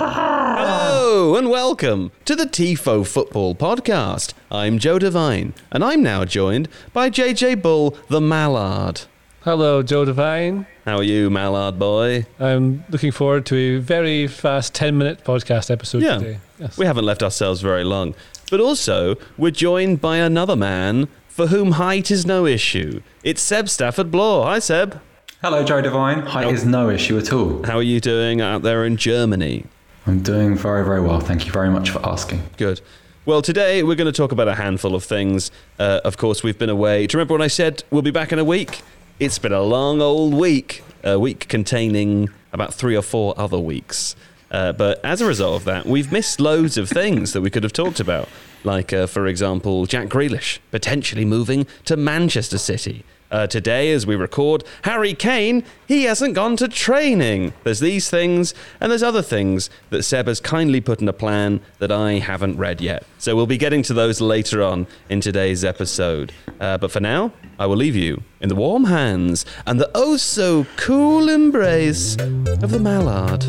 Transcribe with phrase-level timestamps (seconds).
[0.00, 4.32] Hello and welcome to the TIFO Football Podcast.
[4.48, 9.00] I'm Joe Devine, and I'm now joined by JJ Bull, the Mallard.
[9.40, 10.68] Hello, Joe Devine.
[10.84, 12.26] How are you, Mallard boy?
[12.38, 16.18] I'm looking forward to a very fast 10 minute podcast episode Yeah.
[16.18, 16.38] today.
[16.60, 16.78] Yes.
[16.78, 18.14] We haven't left ourselves very long.
[18.52, 23.00] But also, we're joined by another man for whom height is no issue.
[23.24, 24.44] It's Seb Stafford Bloor.
[24.46, 25.00] Hi, Seb.
[25.42, 26.20] Hello, Joe Devine.
[26.20, 27.64] Height is no issue at all.
[27.64, 29.64] How are you doing out there in Germany?
[30.08, 31.20] I'm doing very, very well.
[31.20, 32.42] Thank you very much for asking.
[32.56, 32.80] Good.
[33.26, 35.50] Well, today we're going to talk about a handful of things.
[35.78, 37.06] Uh, of course, we've been away.
[37.06, 38.80] Do you remember when I said we'll be back in a week?
[39.20, 44.16] It's been a long old week, a week containing about three or four other weeks.
[44.50, 47.62] Uh, but as a result of that, we've missed loads of things that we could
[47.62, 48.30] have talked about.
[48.64, 53.04] Like, uh, for example, Jack Grealish potentially moving to Manchester City.
[53.30, 57.52] Uh, today, as we record, Harry Kane, he hasn't gone to training.
[57.62, 61.60] There's these things, and there's other things that Seb has kindly put in a plan
[61.78, 63.04] that I haven't read yet.
[63.18, 66.32] So we'll be getting to those later on in today's episode.
[66.58, 70.16] Uh, but for now, I will leave you in the warm hands and the oh
[70.16, 73.44] so cool embrace of the mallard.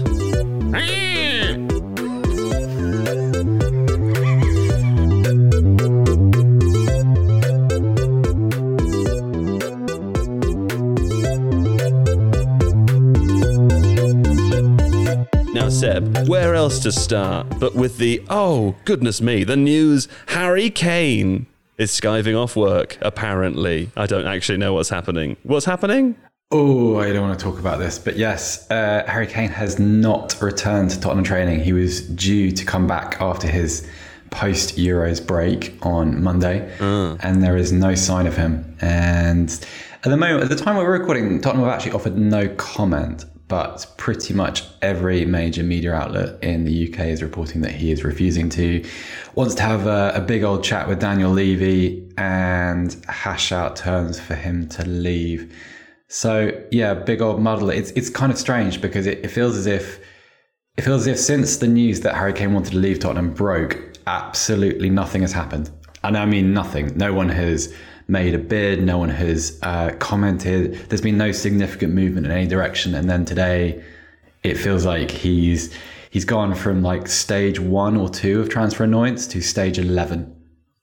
[15.70, 20.72] Now, Seb, where else to start but with the oh, goodness me, the news Harry
[20.72, 21.45] Kane
[21.78, 23.92] is skiving off work, apparently.
[23.95, 25.38] I don't actually know what's happening.
[25.44, 26.16] What's happening?
[26.50, 30.42] Oh, I don't want to talk about this, but yes, uh, Harry Kane has not
[30.42, 31.59] returned to Tottenham training.
[31.59, 33.88] He was due to come back after his
[34.31, 38.76] post Euros break on Monday, and there is no sign of him.
[38.81, 42.50] And at the moment, at the time we we're recording, Tottenham have actually offered no
[42.56, 43.26] comment.
[43.50, 48.05] But pretty much every major media outlet in the UK is reporting that he is
[48.05, 48.86] refusing to,
[49.36, 54.20] wants to have a, a big old chat with Daniel Levy and hash out terms
[54.20, 55.54] for him to leave.
[56.09, 57.70] So yeah, big old muddle.
[57.70, 59.99] It's it's kind of strange because it, it feels as if
[60.77, 63.77] it feels as if since the news that Harry Kane wanted to leave Tottenham broke,
[64.08, 65.70] absolutely nothing has happened.
[66.04, 66.98] And I mean nothing.
[66.98, 67.73] No one has
[68.09, 68.83] made a bid.
[68.83, 70.73] No one has uh, commented.
[70.89, 72.95] There's been no significant movement in any direction.
[72.95, 73.83] And then today,
[74.43, 75.73] it feels like he's
[76.09, 80.36] he's gone from like stage one or two of transfer annoyance to stage eleven,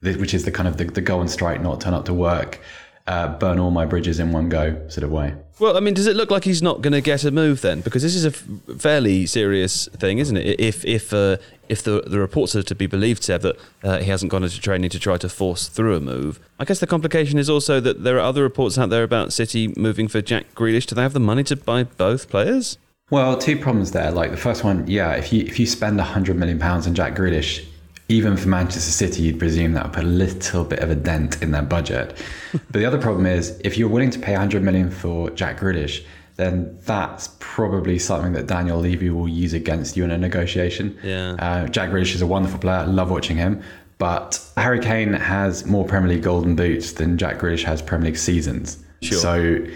[0.02, 2.60] which is the kind of the, the go and strike, not turn up to work,
[3.06, 5.34] uh, burn all my bridges in one go sort of way.
[5.58, 7.80] Well, I mean, does it look like he's not going to get a move then?
[7.80, 10.60] Because this is a fairly serious thing, isn't it?
[10.60, 11.38] If if uh,
[11.68, 14.60] if the the reports are to be believed, Seb, that uh, he hasn't gone into
[14.60, 16.40] training to try to force through a move.
[16.58, 19.72] I guess the complication is also that there are other reports out there about City
[19.76, 20.86] moving for Jack Grealish.
[20.86, 22.78] Do they have the money to buy both players?
[23.10, 24.10] Well, two problems there.
[24.10, 27.14] Like the first one, yeah, if you if you spend hundred million pounds on Jack
[27.14, 27.64] Grealish,
[28.08, 31.42] even for Manchester City, you'd presume that would put a little bit of a dent
[31.42, 32.20] in their budget.
[32.52, 36.04] but the other problem is, if you're willing to pay hundred million for Jack Grealish,
[36.36, 40.98] then that's probably something that Daniel Levy will use against you in a negotiation.
[41.02, 41.36] Yeah.
[41.38, 42.76] Uh, Jack Grealish is a wonderful player.
[42.76, 43.62] I love watching him.
[43.98, 48.18] But Harry Kane has more Premier League golden boots than Jack Grealish has Premier League
[48.18, 48.84] seasons.
[49.00, 49.18] Sure.
[49.18, 49.66] So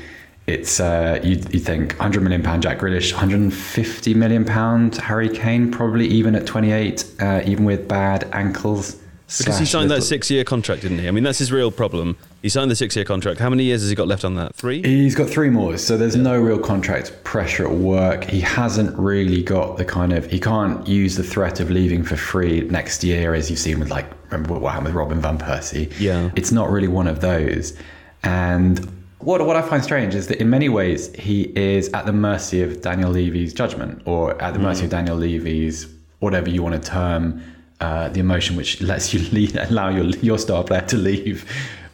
[0.46, 5.70] it's uh, you, you think 100 million pound Jack Grealish, 150 million pound Harry Kane,
[5.70, 8.96] probably even at 28, uh, even with bad ankles.
[9.38, 11.06] Because he signed that six-year contract, didn't he?
[11.06, 12.18] I mean, that's his real problem.
[12.42, 13.38] He signed the six-year contract.
[13.38, 14.54] How many years has he got left on that?
[14.54, 14.82] Three.
[14.82, 18.24] He's got three more, so there's no real contract pressure at work.
[18.24, 22.16] He hasn't really got the kind of he can't use the threat of leaving for
[22.16, 25.92] free next year, as you've seen with like remember what happened with Robin van Persie.
[25.98, 26.30] Yeah.
[26.34, 27.76] it's not really one of those.
[28.22, 28.78] And
[29.18, 32.62] what what I find strange is that in many ways he is at the mercy
[32.62, 35.86] of Daniel Levy's judgment, or at the mercy of Daniel Levy's
[36.20, 37.42] whatever you want to term
[37.80, 41.44] uh, the emotion which lets you lead, allow your your star player to leave,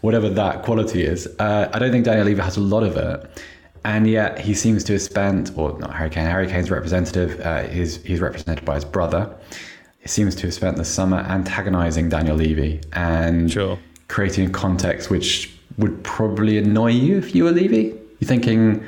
[0.07, 1.27] whatever that quality is.
[1.41, 3.43] Uh, I don't think Daniel Levy has a lot of it.
[3.85, 7.65] And yet he seems to have spent, or not Harry Kane, Harry Kane's representative, uh,
[7.65, 9.37] he's, he's represented by his brother.
[9.99, 13.79] He seems to have spent the summer antagonizing Daniel Levy and Sure.
[14.07, 17.99] creating a context which would probably annoy you if you were Levy.
[18.21, 18.85] You're thinking,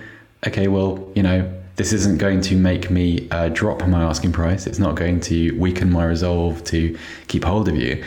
[0.46, 4.68] okay, well, you know, this isn't going to make me uh, drop my asking price.
[4.68, 8.04] It's not going to weaken my resolve to keep hold of you.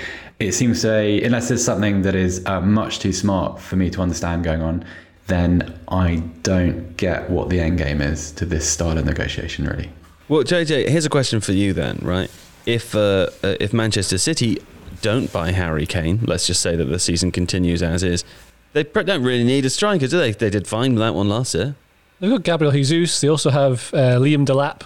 [0.48, 3.90] It seems to say, unless there's something that is uh, much too smart for me
[3.92, 4.86] to understand going on,
[5.28, 9.92] then I don't get what the end game is to this style of negotiation, really.
[10.28, 12.30] Well, JJ, here's a question for you then, right?
[12.66, 14.62] If uh, uh, if Manchester City
[15.02, 18.24] don't buy Harry Kane, let's just say that the season continues as is,
[18.74, 20.32] they don't really need a striker, do they?
[20.32, 21.76] They did fine with that one last year.
[22.20, 23.20] They've got Gabriel Jesus.
[23.20, 24.84] They also have uh, Liam Delap,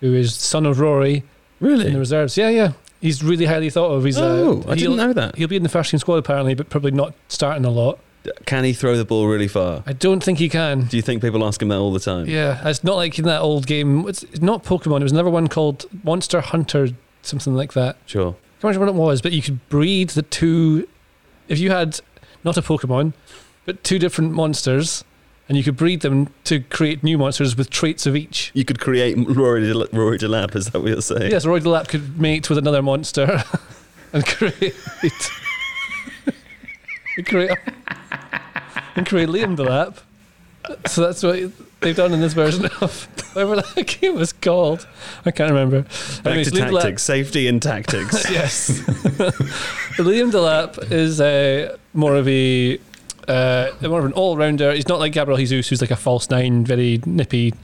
[0.00, 1.24] who is son of Rory,
[1.60, 1.88] Really?
[1.88, 2.36] in the reserves.
[2.36, 2.72] Yeah, yeah.
[3.00, 4.04] He's really highly thought of.
[4.04, 5.36] He's Oh, uh, I didn't know that.
[5.36, 7.98] He'll be in the first team squad apparently, but probably not starting a lot.
[8.44, 9.82] Can he throw the ball really far?
[9.86, 10.82] I don't think he can.
[10.86, 12.26] Do you think people ask him that all the time?
[12.26, 14.06] Yeah, it's not like in that old game.
[14.08, 15.00] It's it's not Pokemon.
[15.00, 16.88] It was another one called Monster Hunter,
[17.22, 17.96] something like that.
[18.06, 18.30] Sure.
[18.30, 20.88] I can't remember what it was, but you could breed the two.
[21.46, 22.00] If you had
[22.44, 23.12] not a Pokemon,
[23.64, 25.04] but two different monsters,
[25.48, 28.50] and you could breed them to create new monsters with traits of each.
[28.54, 31.30] You could create Rory, De, Rory DeLap, is that what you're saying?
[31.30, 33.42] Yes, Roy Delap could mate with another monster
[34.12, 34.74] and create
[37.16, 37.50] and create
[38.96, 39.98] and create Liam Delap.
[40.86, 41.50] So that's what
[41.80, 44.86] they've done in this version of whatever that game was called.
[45.24, 45.82] I can't remember.
[45.82, 48.30] Back Anyways, to Liam Delap- tactics, safety and tactics.
[48.30, 48.80] yes.
[49.96, 52.78] Liam Delap is a more of a
[53.28, 54.72] uh, more of an all-rounder.
[54.72, 57.54] He's not like Gabriel Jesus, who's like a false nine, very nippy,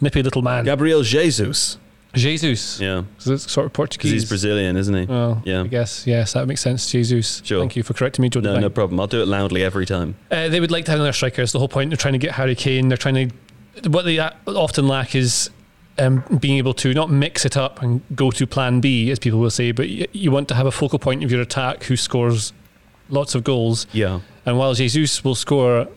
[0.00, 0.64] nippy little man.
[0.64, 1.78] Gabriel Jesus.
[2.14, 3.02] Jesus, Yeah.
[3.18, 4.12] so it's sort of Because Portuguese.
[4.12, 5.04] he's Brazilian, isn't he?
[5.04, 5.62] Well, Yeah.
[5.62, 6.90] I guess yes, that makes sense.
[6.90, 7.60] Jesus, Sure.
[7.60, 8.40] thank you for correcting me, Joe.
[8.40, 8.62] no, Devine.
[8.62, 8.98] no problem.
[9.00, 10.14] I'll do it loudly every time.
[10.30, 11.42] Uh, they would like to have another striker.
[11.42, 11.90] It's the whole point.
[11.90, 12.88] They're trying to get Harry Kane.
[12.88, 13.30] They're trying
[13.82, 13.88] to.
[13.90, 15.50] What they often lack is
[15.98, 19.38] um, being able to not mix it up and go to Plan B, as people
[19.38, 21.96] will say, but y- you want to have a focal point of your attack who
[21.96, 22.54] scores
[23.08, 23.86] lots of goals.
[23.92, 24.20] Yeah.
[24.44, 25.88] And while Jesus will score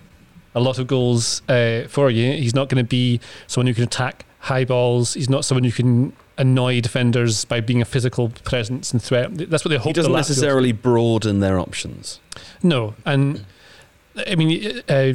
[0.56, 3.84] a lot of goals uh, for you, he's not going to be someone who can
[3.84, 5.14] attack high balls.
[5.14, 9.38] He's not someone who can annoy defenders by being a physical presence and threat.
[9.50, 9.88] That's what they hope.
[9.88, 12.20] He doesn't necessarily broaden their options.
[12.64, 13.46] no, and
[14.28, 15.14] I mean, uh,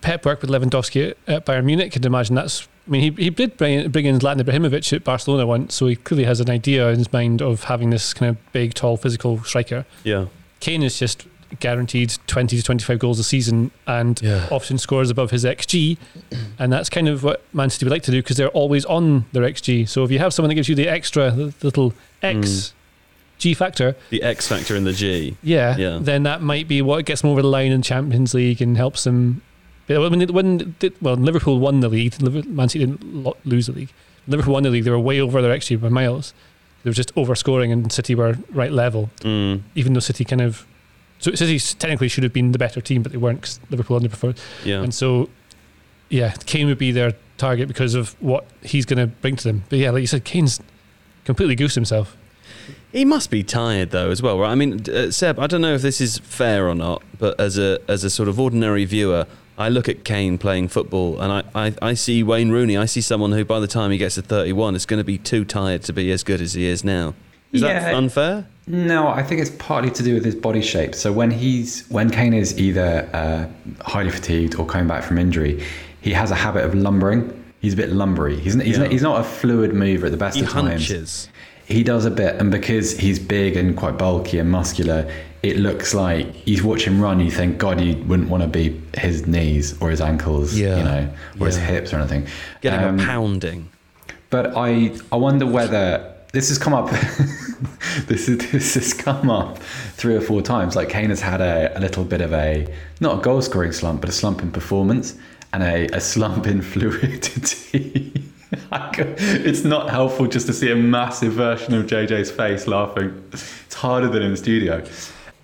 [0.00, 1.96] Pep worked with Lewandowski at Bayern Munich.
[1.96, 2.68] I'd imagine that's.
[2.86, 5.96] I mean, he, he did bring, bring in Zlatan Ibrahimovic at Barcelona once, so he
[5.96, 9.42] clearly has an idea in his mind of having this kind of big, tall, physical
[9.42, 9.86] striker.
[10.02, 10.26] Yeah.
[10.60, 11.26] Kane is just
[11.60, 14.48] guaranteed 20 to 25 goals a season and Yeah.
[14.50, 15.96] often scores above his XG.
[16.58, 19.24] And that's kind of what Man City would like to do because they're always on
[19.32, 19.88] their XG.
[19.88, 21.92] So if you have someone that gives you the extra the little
[22.22, 22.72] X
[23.38, 25.36] G factor, The X factor in the G.
[25.42, 25.98] yeah, Yeah.
[26.00, 29.04] then that might be what gets them over the line in Champions League and helps
[29.04, 29.42] them.
[29.86, 32.14] When, when well, Liverpool won the league.
[32.46, 33.90] Man City didn't lose the league.
[34.26, 34.84] Liverpool won the league.
[34.84, 36.32] They were way over their XG by miles.
[36.84, 39.10] They were just overscoring, and City were right level.
[39.20, 39.62] Mm.
[39.74, 40.66] Even though City kind of,
[41.24, 44.38] so City technically should have been the better team, but they weren't because Liverpool underperformed.
[44.62, 44.82] Yeah.
[44.82, 45.30] And so,
[46.10, 49.64] yeah, Kane would be their target because of what he's going to bring to them.
[49.70, 50.60] But yeah, like you said, Kane's
[51.24, 52.14] completely goosed himself.
[52.92, 54.50] He must be tired though, as well, right?
[54.50, 57.56] I mean, uh, Seb, I don't know if this is fair or not, but as
[57.56, 59.26] a as a sort of ordinary viewer,
[59.56, 62.76] I look at Kane playing football, and I, I, I see Wayne Rooney.
[62.76, 65.16] I see someone who, by the time he gets to 31, is going to be
[65.16, 67.14] too tired to be as good as he is now.
[67.50, 68.46] Is that unfair?
[68.66, 70.94] No, I think it's partly to do with his body shape.
[70.94, 73.46] So when he's when Kane is either uh,
[73.84, 75.62] highly fatigued or coming back from injury,
[76.00, 77.42] he has a habit of lumbering.
[77.60, 78.38] He's a bit lumbery.
[78.38, 78.82] He's, he's, Yeah.
[78.84, 80.68] not, he's not a fluid mover at the best He of times.
[80.68, 81.28] hunches.
[81.66, 85.10] He does a bit, and because he's big and quite bulky and muscular,
[85.42, 87.20] it looks like you watch him run.
[87.20, 90.76] You think, God, you wouldn't want to be his knees or his ankles, Yeah.
[90.78, 91.08] you know,
[91.40, 92.26] or his hips or anything.
[92.60, 93.68] Getting Um, a pounding.
[94.28, 96.90] but I I wonder whether this has come up.
[98.06, 99.58] this is this has come up
[99.94, 100.76] three or four times.
[100.76, 102.66] Like Kane has had a, a little bit of a
[103.00, 105.16] not a goal scoring slump, but a slump in performance
[105.52, 108.12] and a, a slump in fluidity.
[108.96, 113.24] It's not helpful just to see a massive version of JJ's face laughing.
[113.32, 114.84] It's harder than in the studio.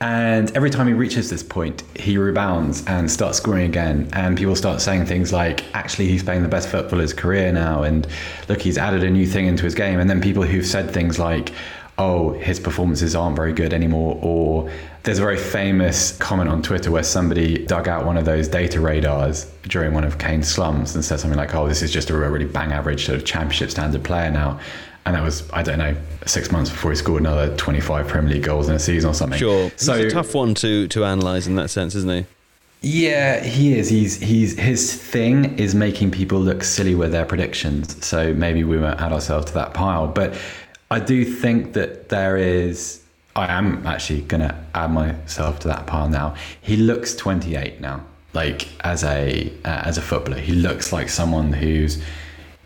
[0.02, 4.09] And every time he reaches this point, he rebounds and starts scoring again.
[4.14, 7.52] And people start saying things like, actually, he's playing the best football of his career
[7.52, 7.83] now.
[7.83, 8.07] And
[8.49, 10.00] look, he's added a new thing into his game.
[10.00, 11.52] And then people who've said things like,
[11.99, 14.19] oh, his performances aren't very good anymore.
[14.23, 14.71] Or
[15.02, 18.80] there's a very famous comment on Twitter where somebody dug out one of those data
[18.80, 22.16] radars during one of Kane's slums and said something like, oh, this is just a
[22.16, 24.59] really bang average sort of championship standard player now.
[25.07, 28.42] And that was, I don't know, six months before he scored another 25 Premier League
[28.42, 29.38] goals in a season or something.
[29.38, 29.71] Sure.
[29.76, 32.26] So He's a tough one to, to analyse in that sense, isn't he?
[32.83, 33.88] yeah, he is.
[33.90, 38.02] He's he's his thing is making people look silly with their predictions.
[38.04, 40.07] So maybe we won't add ourselves to that pile.
[40.07, 40.35] But
[40.90, 43.02] I do think that there is.
[43.37, 46.35] I am actually going to add myself to that pile now.
[46.62, 48.02] He looks 28 now.
[48.33, 52.02] Like as a uh, as a footballer, he looks like someone who's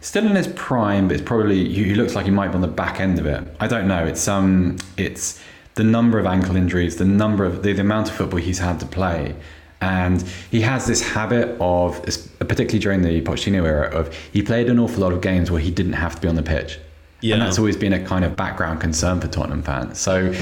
[0.05, 2.69] still in his prime, but it's probably he looks like he might be on the
[2.69, 3.43] back end of it.
[3.59, 4.05] I don't know.
[4.05, 5.41] It's um, it's
[5.75, 8.79] the number of ankle injuries, the number of the, the amount of football he's had
[8.81, 9.35] to play,
[9.81, 12.01] and he has this habit of,
[12.39, 15.71] particularly during the Pochettino era, of he played an awful lot of games where he
[15.71, 16.79] didn't have to be on the pitch,
[17.23, 17.35] Yeah.
[17.35, 19.99] and that's always been a kind of background concern for Tottenham fans.
[19.99, 20.33] So.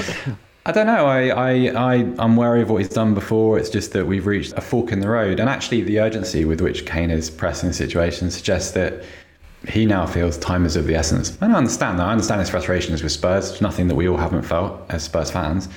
[0.65, 1.05] I don't know.
[1.07, 3.59] I, I, I, I'm wary of what he's done before.
[3.59, 5.41] It's just that we've reached a fork in the road.
[5.41, 9.03] And actually, the urgency with which Kane is pressing the situation suggests that
[9.67, 11.37] he now feels time is of the essence.
[11.41, 12.07] And I understand that.
[12.07, 13.51] I understand his frustrations with Spurs.
[13.51, 15.69] It's nothing that we all haven't felt as Spurs fans.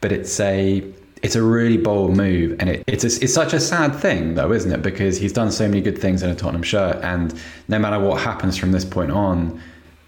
[0.00, 0.84] But it's a
[1.22, 4.52] it's a really bold move, and it, it's a, it's such a sad thing, though,
[4.52, 4.82] isn't it?
[4.82, 7.32] Because he's done so many good things in a Tottenham shirt, and
[7.68, 9.58] no matter what happens from this point on,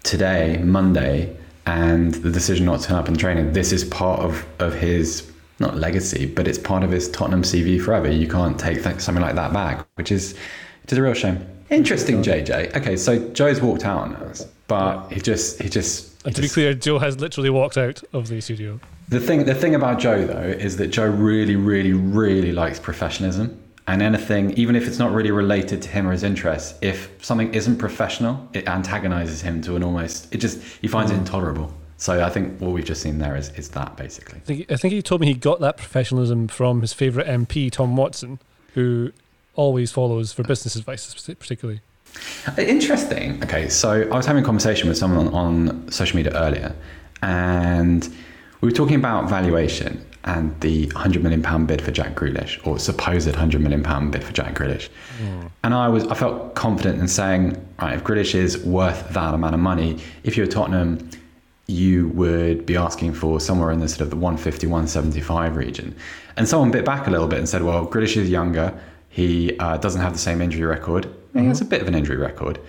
[0.03, 1.35] today, Monday,
[1.65, 5.31] and the decision not to turn up in training, this is part of of his
[5.59, 8.11] not legacy, but it's part of his Tottenham CV forever.
[8.11, 10.35] You can't take th- something like that back, which is
[10.87, 11.45] which is a real shame.
[11.69, 12.77] Interesting, JJ.
[12.77, 16.13] Okay, so Joe's walked out on us, but he just he just.
[16.25, 18.79] And to just, be clear, Joe has literally walked out of the studio.
[19.09, 23.61] the thing the thing about Joe though is that Joe really, really, really likes professionalism.
[23.87, 27.53] And anything, even if it's not really related to him or his interests, if something
[27.53, 30.33] isn't professional, it antagonizes him to an almost.
[30.33, 31.19] It just he finds it mm.
[31.19, 31.73] intolerable.
[31.97, 34.37] So I think what we've just seen there is is that basically.
[34.37, 37.69] I think, I think he told me he got that professionalism from his favourite MP,
[37.69, 38.39] Tom Watson,
[38.73, 39.11] who
[39.57, 41.81] always follows for business advice, particularly.
[42.57, 43.43] Interesting.
[43.43, 46.73] Okay, so I was having a conversation with someone on, on social media earlier,
[47.21, 48.07] and
[48.61, 52.79] we were talking about valuation and the hundred million pound bid for Jack Grealish, or
[52.79, 54.89] supposed hundred million pound bid for Jack Grealish.
[55.19, 55.47] Hmm.
[55.63, 59.55] And I was, I felt confident in saying, right, if Grealish is worth that amount
[59.55, 61.09] of money, if you're Tottenham,
[61.67, 65.95] you would be asking for somewhere in the sort of the 150, 175 region.
[66.35, 68.77] And someone bit back a little bit and said, well, Grealish is younger.
[69.17, 71.09] He uh, doesn't have the same injury record.
[71.33, 72.59] He has a bit of an injury record.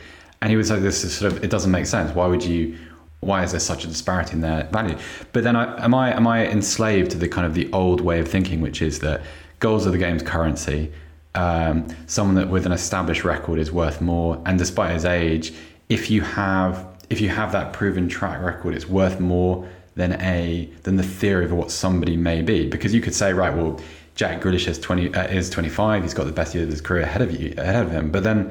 [0.41, 2.15] And he was like, this is sort of, it doesn't make sense.
[2.15, 2.75] Why would you,
[3.21, 4.97] why is there such a disparity in their value?
[5.35, 8.19] But then I, am I, am I enslaved to the kind of the old way
[8.19, 9.21] of thinking, which is that
[9.61, 10.91] goals are the game's currency.
[11.35, 14.43] Um, someone that with an established record is worth more.
[14.47, 15.53] And despite his age,
[15.91, 20.71] if you have if you have that proven track record, it's worth more than a
[20.85, 22.67] than the theory of what somebody may be.
[22.67, 23.79] Because you could say, right, well,
[24.19, 26.03] Jack Grealish is twenty uh, is twenty five.
[26.03, 28.11] He's got the best year of his career ahead of you ahead of him.
[28.11, 28.51] But then,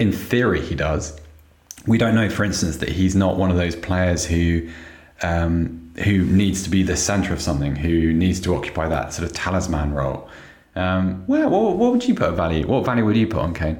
[0.00, 1.18] in theory, he does.
[1.86, 4.68] We don't know, for instance, that he's not one of those players who
[5.22, 9.30] um, who needs to be the center of something, who needs to occupy that sort
[9.30, 10.28] of talisman role.
[10.74, 12.66] Um, well, what, what would you put a value?
[12.66, 13.78] What value would you put on Kane?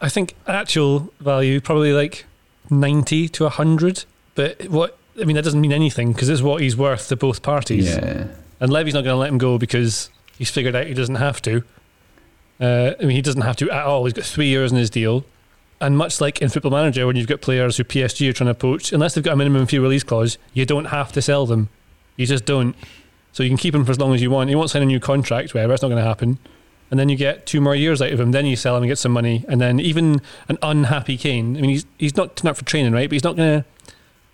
[0.00, 2.26] I think actual value probably like
[2.68, 4.04] 90 to 100.
[4.34, 7.42] But what I mean, that doesn't mean anything because it's what he's worth to both
[7.42, 7.86] parties.
[7.86, 8.26] Yeah.
[8.58, 11.42] And Levy's not going to let him go because he's figured out he doesn't have
[11.42, 11.62] to.
[12.60, 14.04] Uh, I mean, he doesn't have to at all.
[14.04, 15.24] He's got three years in his deal.
[15.80, 18.54] And much like in Football Manager, when you've got players who PSG are trying to
[18.54, 21.70] poach, unless they've got a minimum fee release clause, you don't have to sell them.
[22.16, 22.76] You just don't.
[23.32, 24.48] So you can keep him for as long as you want.
[24.48, 25.72] You won't sign a new contract, whatever.
[25.72, 26.38] It's not going to happen.
[26.90, 28.30] And then you get two more years out of him.
[28.30, 29.44] Then you sell him and get some money.
[29.48, 31.56] And then even an unhappy Kane.
[31.56, 33.08] I mean, he's he's not turning up for training, right?
[33.08, 33.68] But he's not going to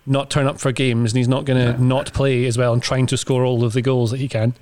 [0.05, 2.83] not turn up for games, and he's not going to not play as well and
[2.83, 4.53] trying to score all of the goals that he can.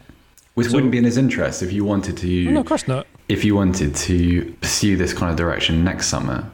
[0.58, 2.52] Which wouldn't be in his interest if you wanted to.
[2.52, 3.06] No, of course not.
[3.30, 6.50] if you wanted to pursue this kind of direction next summer,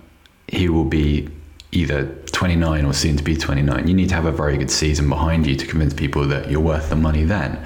[0.50, 1.30] he will be
[1.72, 3.88] either 29 or soon to be 29.
[3.88, 6.60] You need to have a very good season behind you to convince people that you're
[6.60, 7.66] worth the money then.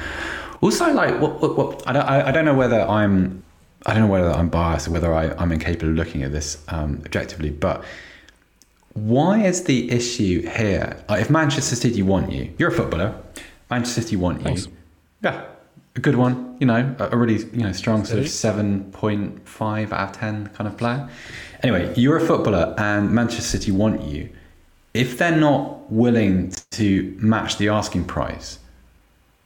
[0.62, 3.44] Also, like, what, what, what I, don't, I, I don't know whether I'm.
[3.88, 6.64] I don't know whether I'm biased or whether I, I'm incapable of looking at this
[6.68, 7.84] um, objectively, but
[8.94, 11.04] why is the issue here?
[11.10, 13.20] Like, if Manchester City want you, you're a footballer.
[13.72, 14.66] Manchester City want Thanks.
[14.66, 14.72] you.
[15.24, 15.46] Yeah,
[15.98, 16.56] a good one.
[16.60, 20.48] You know, a, really you know strong sort of seven point five out of ten
[20.48, 21.10] kind of player.
[21.64, 24.30] Anyway, you're a footballer, and Manchester City want you.
[24.94, 28.60] If they're not willing to match the asking price,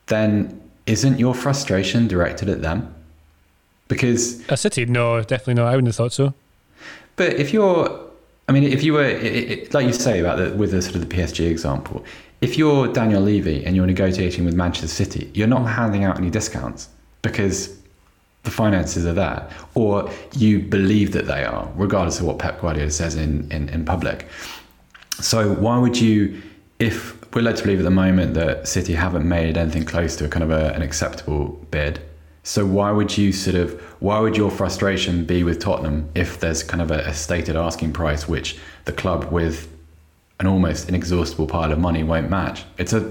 [0.07, 2.93] then isn't your frustration directed at them?
[3.87, 4.85] Because A City?
[4.85, 5.67] No, definitely not.
[5.67, 6.33] I wouldn't have thought so.
[7.17, 7.99] but if you're,
[8.47, 10.95] I mean, if you were, it, it, like you say about the, with the sort
[10.95, 12.05] of the PSG example,
[12.41, 16.29] if you're Daniel Levy and you're negotiating with Manchester City, you're not handing out any
[16.29, 16.89] discounts
[17.21, 17.77] because
[18.43, 22.89] the finances are there, or you believe that they are, regardless of what Pep Guardiola
[22.89, 24.27] says in, in, in public.
[25.19, 26.41] So why would you,
[26.79, 30.25] if we're led to believe at the moment that City haven't made anything close to
[30.25, 32.01] a kind of a, an acceptable bid,
[32.41, 36.63] so why would you sort of, why would your frustration be with Tottenham if there's
[36.63, 39.70] kind of a, a stated asking price which the club with
[40.41, 42.63] an almost inexhaustible pile of money won't match?
[42.79, 43.09] It's a,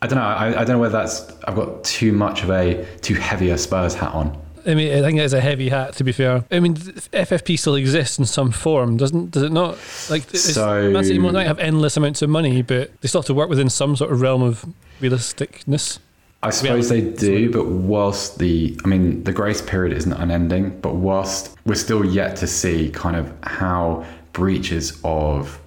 [0.00, 2.86] I don't know, I, I don't know whether that's, I've got too much of a,
[3.02, 4.40] too heavy a Spurs hat on.
[4.64, 5.94] I mean, I think it's a heavy hat.
[5.94, 9.30] To be fair, I mean, FFP still exists in some form, doesn't?
[9.30, 9.78] Does it not?
[10.10, 13.26] Like, it's- So- Man City might have endless amounts of money, but they still have
[13.26, 14.64] to work within some sort of realm of
[15.00, 15.98] realisticness.
[16.42, 20.94] I suppose they do, but whilst the, I mean, the grace period isn't unending, but
[20.94, 25.58] whilst we're still yet to see kind of how breaches of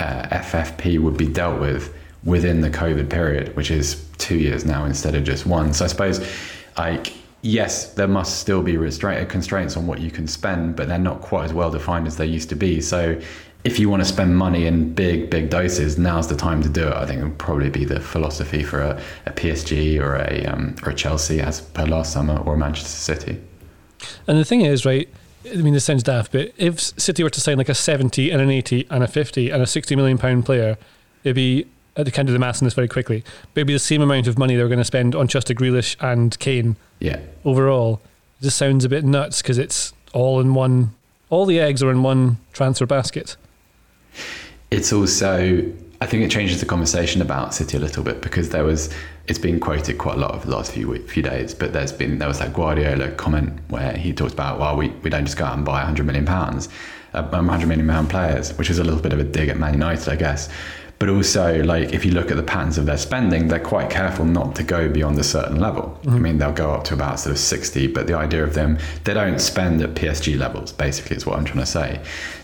[0.00, 4.84] uh, FFP would be dealt with within the COVID period, which is two years now
[4.84, 5.72] instead of just one.
[5.72, 6.26] So I suppose,
[6.76, 10.98] like, yes, there must still be restraint constraints on what you can spend, but they're
[10.98, 12.80] not quite as well defined as they used to be.
[12.80, 13.20] So
[13.64, 16.86] if you want to spend money in big, big doses, now's the time to do
[16.86, 16.94] it.
[16.94, 20.76] I think it would probably be the philosophy for a, a PSG or a um,
[20.82, 23.40] or a Chelsea as per last summer or Manchester City.
[24.26, 25.08] And the thing is, right?
[25.44, 28.42] I mean, this sounds daft, but if City were to sign like a 70 and
[28.42, 30.76] an 80 and a 50 and a 60 million pound player,
[31.24, 31.66] it'd be,
[31.96, 34.26] I can do the maths on this very quickly, but it'd be the same amount
[34.26, 37.20] of money they were going to spend on just a Grealish and Kane Yeah.
[37.44, 38.00] overall.
[38.40, 40.90] It just sounds a bit nuts because it's all in one,
[41.30, 43.36] all the eggs are in one transfer basket.
[44.70, 45.64] It's also,
[46.02, 48.88] I think it changes the conversation about City a little bit because there was,
[49.26, 51.92] it's been quoted quite a lot over the last few week, few days, but there's
[51.92, 55.36] been, there was that Guardiola comment where he talked about, well, we, we don't just
[55.36, 56.70] go out and buy 100 million pounds,
[57.12, 59.74] uh, 100 million pound players, which is a little bit of a dig at Man
[59.74, 60.48] United, I guess.
[60.98, 64.26] But also, like, if you look at the patterns of their spending, they're quite careful
[64.26, 65.98] not to go beyond a certain level.
[66.06, 68.78] I mean, they'll go up to about sort of 60, but the idea of them,
[69.04, 72.02] they don't spend at PSG levels, basically, is what I'm trying to say.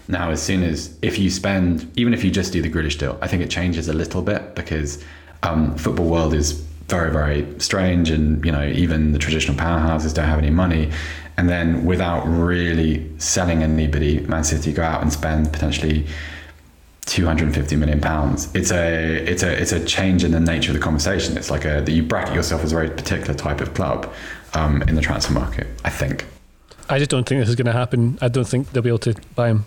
[0.08, 3.18] Now, as soon as, if you spend, even if you just do the Grealish deal,
[3.20, 5.02] I think it changes a little bit because
[5.42, 6.52] um, football world is
[6.88, 8.10] very, very strange.
[8.10, 10.90] And, you know, even the traditional powerhouses don't have any money.
[11.36, 16.06] And then without really selling anybody, Man City go out and spend potentially
[17.06, 18.52] 250 million pounds.
[18.54, 21.36] It's a it's a it's a change in the nature of the conversation.
[21.36, 24.12] It's like a that you bracket yourself as a very particular type of club
[24.54, 25.66] um, in the transfer market.
[25.84, 26.26] I think.
[26.88, 28.18] I just don't think this is going to happen.
[28.20, 29.66] I don't think they'll be able to buy him.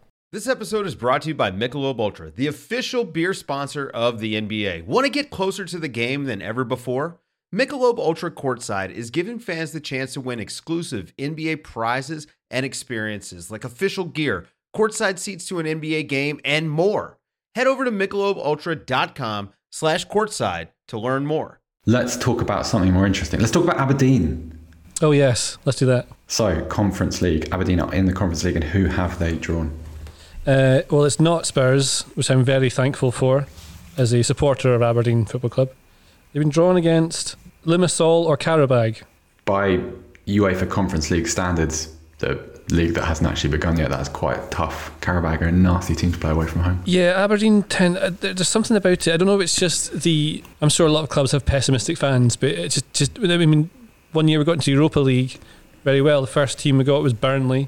[0.33, 4.35] This episode is brought to you by Michelob Ultra, the official beer sponsor of the
[4.35, 4.85] NBA.
[4.85, 7.19] Want to get closer to the game than ever before?
[7.53, 13.51] Michelob Ultra Courtside is giving fans the chance to win exclusive NBA prizes and experiences
[13.51, 17.17] like official gear, courtside seats to an NBA game, and more.
[17.55, 21.59] Head over to michelobultra.com slash courtside to learn more.
[21.85, 23.41] Let's talk about something more interesting.
[23.41, 24.57] Let's talk about Aberdeen.
[25.01, 26.07] Oh, yes, let's do that.
[26.27, 27.49] So, Conference League.
[27.51, 29.77] Aberdeen are in the Conference League, and who have they drawn?
[30.45, 33.45] Uh, well, it's not Spurs, which I'm very thankful for
[33.97, 35.69] as a supporter of Aberdeen Football Club.
[36.33, 39.03] They've been drawn against Limassol or Karabag.
[39.45, 39.79] By
[40.27, 44.91] UEFA Conference League standards, the league that hasn't actually begun yet, that's quite tough.
[45.01, 46.81] Karabag are a nasty team to play away from home.
[46.85, 47.97] Yeah, Aberdeen tend.
[47.97, 49.13] Uh, there- there's something about it.
[49.13, 50.43] I don't know if it's just the.
[50.61, 53.19] I'm sure a lot of clubs have pessimistic fans, but it's just, just.
[53.19, 53.69] I mean,
[54.13, 55.37] one year we got into Europa League
[55.83, 56.21] very well.
[56.21, 57.67] The first team we got was Burnley,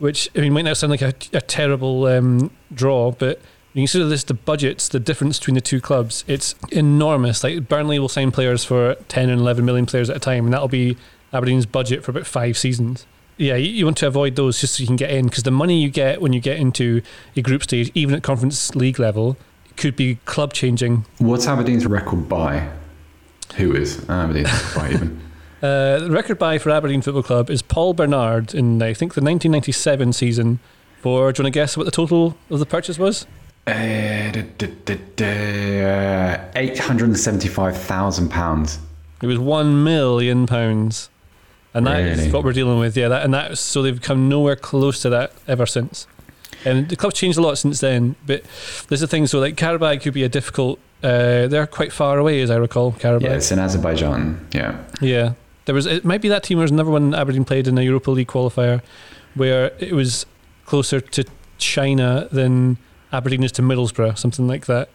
[0.00, 3.38] which I mean might not sound like a, a terrible um, draw, but
[3.72, 7.44] when you consider this the budgets, the difference between the two clubs, it's enormous.
[7.44, 10.52] Like Burnley will sign players for 10 and 11 million players at a time, and
[10.52, 10.96] that'll be
[11.32, 13.06] Aberdeen's budget for about five seasons.
[13.36, 15.52] Yeah, you, you want to avoid those just so you can get in because the
[15.52, 17.00] money you get when you get into
[17.36, 19.36] a group stage, even at Conference League level,
[19.76, 21.06] could be club changing.
[21.18, 22.68] What's Aberdeen's record by?
[23.56, 25.20] Who is Aberdeen's record by even?
[25.62, 29.20] Uh, the record buy for Aberdeen Football Club is Paul Bernard in I think the
[29.20, 30.58] 1997 season.
[31.02, 33.26] For do you want to guess what the total of the purchase was?
[33.66, 33.72] Uh,
[37.72, 38.78] thousand pounds.
[39.22, 41.10] It was one million pounds,
[41.74, 42.32] and that is Really?
[42.32, 42.96] what we're dealing with.
[42.96, 46.06] Yeah, that and that so they've come nowhere close to that ever since.
[46.64, 48.16] And the club's changed a lot since then.
[48.26, 48.44] But
[48.88, 49.26] there's the thing.
[49.26, 50.78] So like Karabag could be a difficult.
[51.02, 52.92] Uh, they're quite far away, as I recall.
[52.92, 53.22] Karabag.
[53.22, 54.46] Yeah, it's in Azerbaijan.
[54.52, 55.32] Yeah, Yeah,
[55.70, 55.86] there was.
[55.86, 56.58] It might be that team.
[56.58, 58.82] There was another one Aberdeen played in a Europa League qualifier,
[59.36, 60.26] where it was
[60.64, 61.24] closer to
[61.58, 62.76] China than
[63.12, 64.88] Aberdeen is to Middlesbrough, something like that.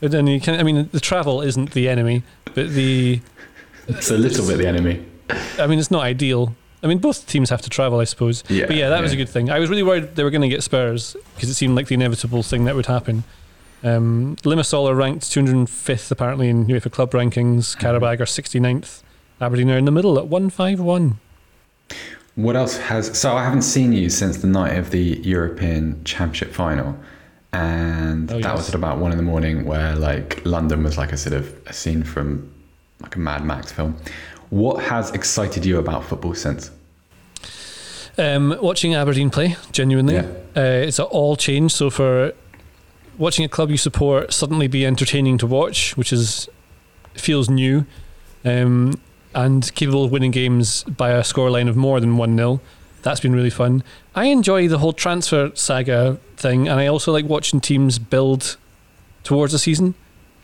[0.00, 0.60] then you can.
[0.60, 2.22] I mean, the travel isn't the enemy,
[2.54, 3.22] but the.
[3.88, 5.02] it's a little bit the enemy.
[5.58, 6.54] I mean, it's not ideal.
[6.82, 8.44] I mean, both teams have to travel, I suppose.
[8.50, 9.48] Yeah, but yeah, that was a good thing.
[9.48, 11.94] I was really worried they were going to get Spurs because it seemed like the
[11.94, 13.24] inevitable thing that would happen.
[13.84, 17.76] Um, Limassol are ranked 205th apparently in UEFA club rankings.
[17.76, 17.86] Mm-hmm.
[17.86, 19.02] Karabag are 69th.
[19.40, 21.18] Aberdeen are in the middle at 151.
[22.36, 23.16] What else has?
[23.18, 26.96] So I haven't seen you since the night of the European Championship final,
[27.52, 28.56] and Oh, that yes.
[28.56, 31.54] was at about one in the morning, where like London was like a sort of
[31.66, 32.50] a scene from
[33.00, 33.96] like a Mad Max film.
[34.50, 36.70] What has excited you about football since?
[38.16, 40.26] Um, watching Aberdeen play, genuinely, Yeah.
[40.56, 41.74] uh, it's all changed.
[41.76, 42.32] So for
[43.18, 46.48] watching a club you support suddenly be entertaining to watch, which is
[47.14, 47.86] feels new,
[48.44, 49.00] um,
[49.34, 52.60] and capable of winning games by a scoreline of more than one 0
[53.02, 53.82] That's been really fun.
[54.14, 58.56] I enjoy the whole transfer saga thing, and I also like watching teams build
[59.24, 59.94] towards a season.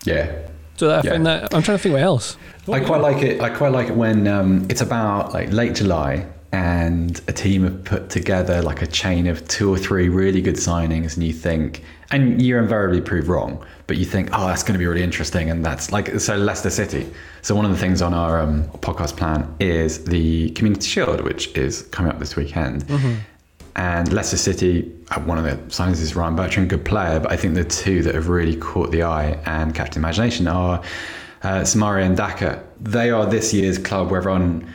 [0.04, 0.30] Yeah.
[0.76, 1.10] So I Yeah.
[1.12, 2.36] find that I'm trying to think what else.
[2.70, 3.40] I quite like it.
[3.40, 7.84] I quite like it when um, it's about like late July and a team have
[7.84, 11.82] put together like a chain of two or three really good signings, and you think,
[12.10, 15.50] and you invariably prove wrong, but you think, oh, that's going to be really interesting,
[15.50, 17.08] and that's like so Leicester City.
[17.42, 21.56] So one of the things on our um, podcast plan is the Community Shield, which
[21.56, 22.84] is coming up this weekend.
[23.76, 27.36] And Leicester City, uh, one of the signings is Ryan Bertrand, good player, but I
[27.36, 30.82] think the two that have really caught the eye and captured imagination are
[31.42, 32.62] uh, Soumaré and Daka.
[32.80, 34.66] They are this year's club where everyone,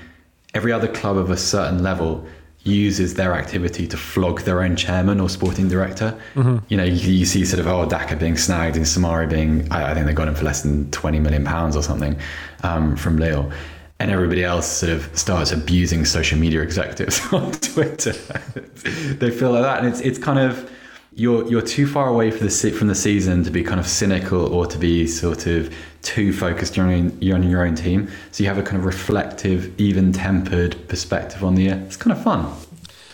[0.53, 2.25] every other club of a certain level
[2.65, 6.19] uses their activity to flog their own chairman or sporting director.
[6.67, 9.91] You know, you, you see sort of, oh, Daka being snagged and Soumaré being, I,
[9.91, 12.17] I think they got him for less than 20 million pounds or something
[12.63, 13.51] um, from Lille
[13.99, 18.11] and everybody else sort of starts abusing social media executives on Twitter.
[19.13, 20.69] they feel like that, and it's it's kind of
[21.15, 24.53] you're you're too far away from the from the season to be kind of cynical
[24.53, 28.09] or to be sort of too focused on your own, on your own team.
[28.31, 31.83] So you have a kind of reflective, even-tempered perspective on the year.
[31.87, 32.53] It's kind of fun.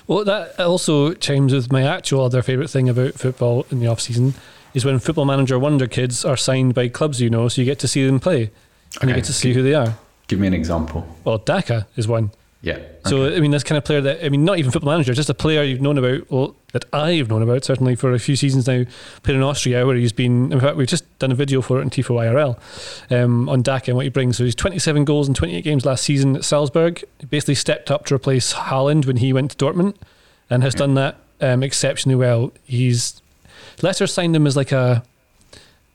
[0.08, 4.02] Well, that also chimes with my actual other favourite thing about football in the off
[4.02, 4.34] season
[4.74, 7.80] is when Football Manager Wonder Kids are signed by clubs you know, so you get
[7.80, 8.52] to see them play
[9.00, 9.98] and you get to see who they are.
[10.28, 11.08] Give me an example.
[11.24, 12.32] Well, Daka is one.
[12.62, 12.80] Yeah.
[13.08, 15.30] So I mean, this kind of player that I mean, not even football manager, just
[15.30, 18.68] a player you've known about, well, that I've known about certainly for a few seasons
[18.68, 18.84] now.
[19.24, 20.54] Played in Austria, where he's been.
[20.54, 22.60] In fact, we've just done a video for it on Tifo IRL
[23.12, 24.38] um, on Daka and what he brings.
[24.38, 27.04] So he's 27 goals in 28 games last season at Salzburg.
[27.20, 29.96] He basically stepped up to replace Haaland when he went to Dortmund,
[30.50, 32.54] and has done that um, exceptionally well.
[32.64, 33.22] He's
[33.82, 35.04] Leicester signed him as like a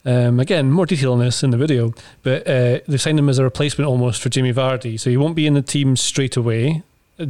[0.06, 1.92] um, again, more detail on this in the video,
[2.22, 4.98] but uh, they've signed him as a replacement almost for Jamie Vardy.
[4.98, 6.82] So he won't be in the team straight away.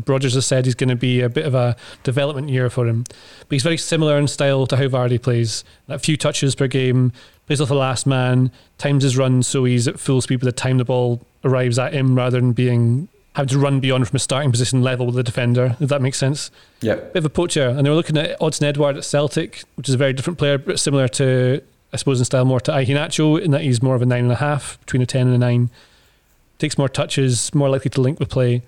[0.06, 3.04] Rodgers has said he's going to be a bit of a development year for him.
[3.40, 5.62] But he's very similar in style to how Vardy plays.
[5.88, 7.12] A few touches per game,
[7.46, 10.52] plays off the last man, times his run so he's at full speed by the
[10.52, 14.18] time the ball arrives at him rather than being having to run beyond from a
[14.18, 16.94] starting position level with the defender, if that makes sense Yeah.
[16.94, 17.68] bit of a poacher.
[17.68, 20.56] And they were looking at Odsonne Edouard at Celtic, which is a very different player,
[20.58, 21.60] but similar to,
[21.92, 24.32] I suppose, in style more to Iheanacho, in that he's more of a nine and
[24.32, 25.70] a half, between a 10 and a nine.
[26.58, 28.62] Takes more touches, more likely to link with play.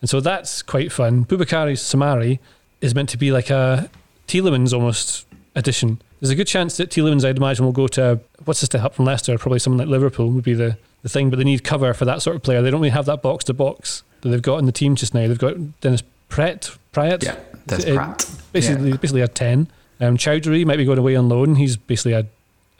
[0.00, 1.24] And so that's quite fun.
[1.24, 2.38] Boubakary Soumaré
[2.80, 3.90] is meant to be like a
[4.28, 6.00] Tielemans almost addition.
[6.20, 8.94] There's a good chance that Tielemans, I'd imagine, will go to, what's the step up
[8.94, 9.36] from Leicester?
[9.38, 12.22] Probably someone like Liverpool would be the, the thing, but they need cover for that
[12.22, 12.62] sort of player.
[12.62, 15.14] They don't really have that box to box that they've got in the team just
[15.14, 15.26] now.
[15.26, 17.32] They've got Dennis Praet, Praet, Yeah.
[17.70, 18.52] Uh, Praet.
[18.52, 18.96] Basically, Yeah.
[18.96, 19.68] basically a ten.
[20.00, 21.56] Um, Choudhury might be going away on loan.
[21.56, 22.26] He's basically a,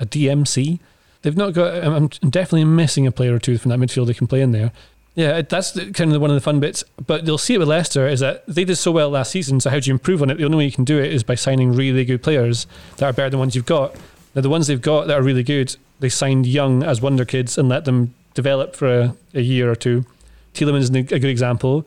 [0.00, 0.80] a DMC.
[1.22, 1.84] They've not got.
[1.84, 4.72] I'm, definitely missing a player or two from that midfield they can play in there.
[5.14, 6.82] Yeah, that's kind of one of the fun bits.
[7.06, 9.60] But you'll see it with Leicester is that they did so well last season.
[9.60, 10.38] So how do you improve on it?
[10.38, 13.12] The only way you can do it is by signing really good players that are
[13.12, 13.94] better than ones you've got.
[14.34, 17.58] Now the ones they've got that are really good, they signed young as wonder kids
[17.58, 20.06] and let them develop for a, a year or two.
[20.54, 21.86] Tielemans is a good example.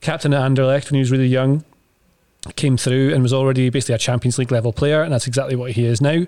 [0.00, 1.64] Captain at Anderlecht when he was really young
[2.56, 5.72] came through and was already basically a Champions League level player, and that's exactly what
[5.72, 6.26] he is now.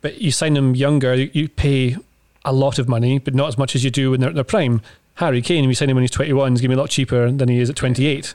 [0.00, 1.96] But you sign them younger, you- pay
[2.44, 4.44] a lot of money, but not as much as you do when they're at their
[4.44, 4.80] prime.
[5.14, 7.30] Harry Kane, you sign him when he's 21, is going to be a lot cheaper
[7.30, 8.34] than he is at 28.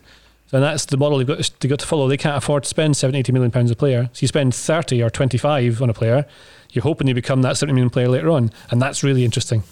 [0.51, 2.07] So that's the model they've got, to, they've got to follow.
[2.07, 4.09] They can't afford to spend 70, 80 million pounds a player.
[4.13, 6.25] So you spend 30 or 25 on a player,
[6.71, 8.51] you're hoping they become that 70 million player later on.
[8.69, 9.63] And that's really interesting.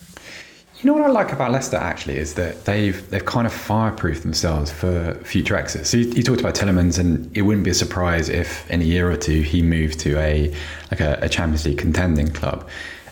[0.81, 4.23] You know what I like about Leicester actually is that they've they've kind of fireproofed
[4.23, 5.91] themselves for future exits.
[5.91, 8.83] So you, you talked about Tielemans, and it wouldn't be a surprise if in a
[8.83, 10.51] year or two he moved to a
[10.89, 12.67] like a, a Champions League contending club.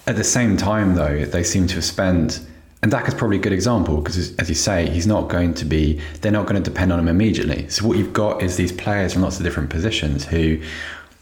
[0.08, 2.42] At the same time, though, they seem to have spent.
[2.82, 6.02] And Daka's probably a good example because, as you say, he's not going to be.
[6.22, 7.70] They're not going to depend on him immediately.
[7.70, 10.60] So what you've got is these players from lots of different positions who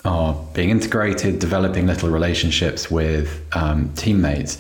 [0.06, 4.58] are being integrated, developing little relationships with um, teammates.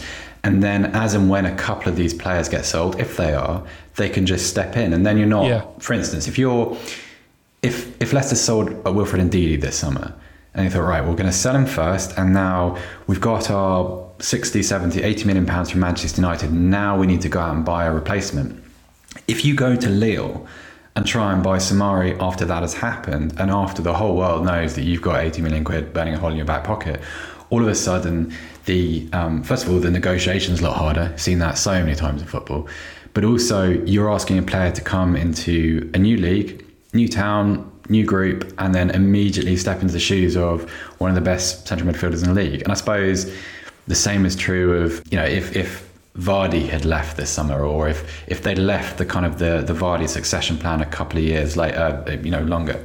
[0.48, 3.62] And then, as and when a couple of these players get sold, if they are,
[3.98, 4.94] they can just step in.
[4.94, 5.64] And then you're not, Yeah.
[5.80, 6.78] for instance, if you're,
[7.62, 10.14] if if Leicester sold uh, Wilfred Ndidi this summer,
[10.54, 14.08] and they thought, right, we're going to sell him first, and now we've got our
[14.20, 16.52] 60, 70, 80 million pounds from Manchester United.
[16.54, 18.64] Now we need to go out and buy a replacement.
[19.28, 20.48] If you go to Lille
[20.96, 24.76] and try and buy Soumaré after that has happened, and after the whole world knows
[24.76, 27.02] that you've got 80 million quid burning a hole in your back pocket,
[27.50, 28.34] all of a sudden,
[28.66, 31.14] the um, first of all, the negotiation's a lot harder.
[31.18, 32.68] Seen that so many times in football,
[33.14, 38.06] but also you're asking a player to come into a new league, new town, new
[38.06, 42.24] group, and then immediately step into the shoes of one of the best central midfielders
[42.24, 42.62] in the league.
[42.62, 43.34] And I suppose
[43.88, 47.88] the same is true of you know if if Vardy had left this summer, or
[47.88, 51.24] if if they'd left the kind of the the Vardy succession plan a couple of
[51.24, 52.84] years later, you know, longer.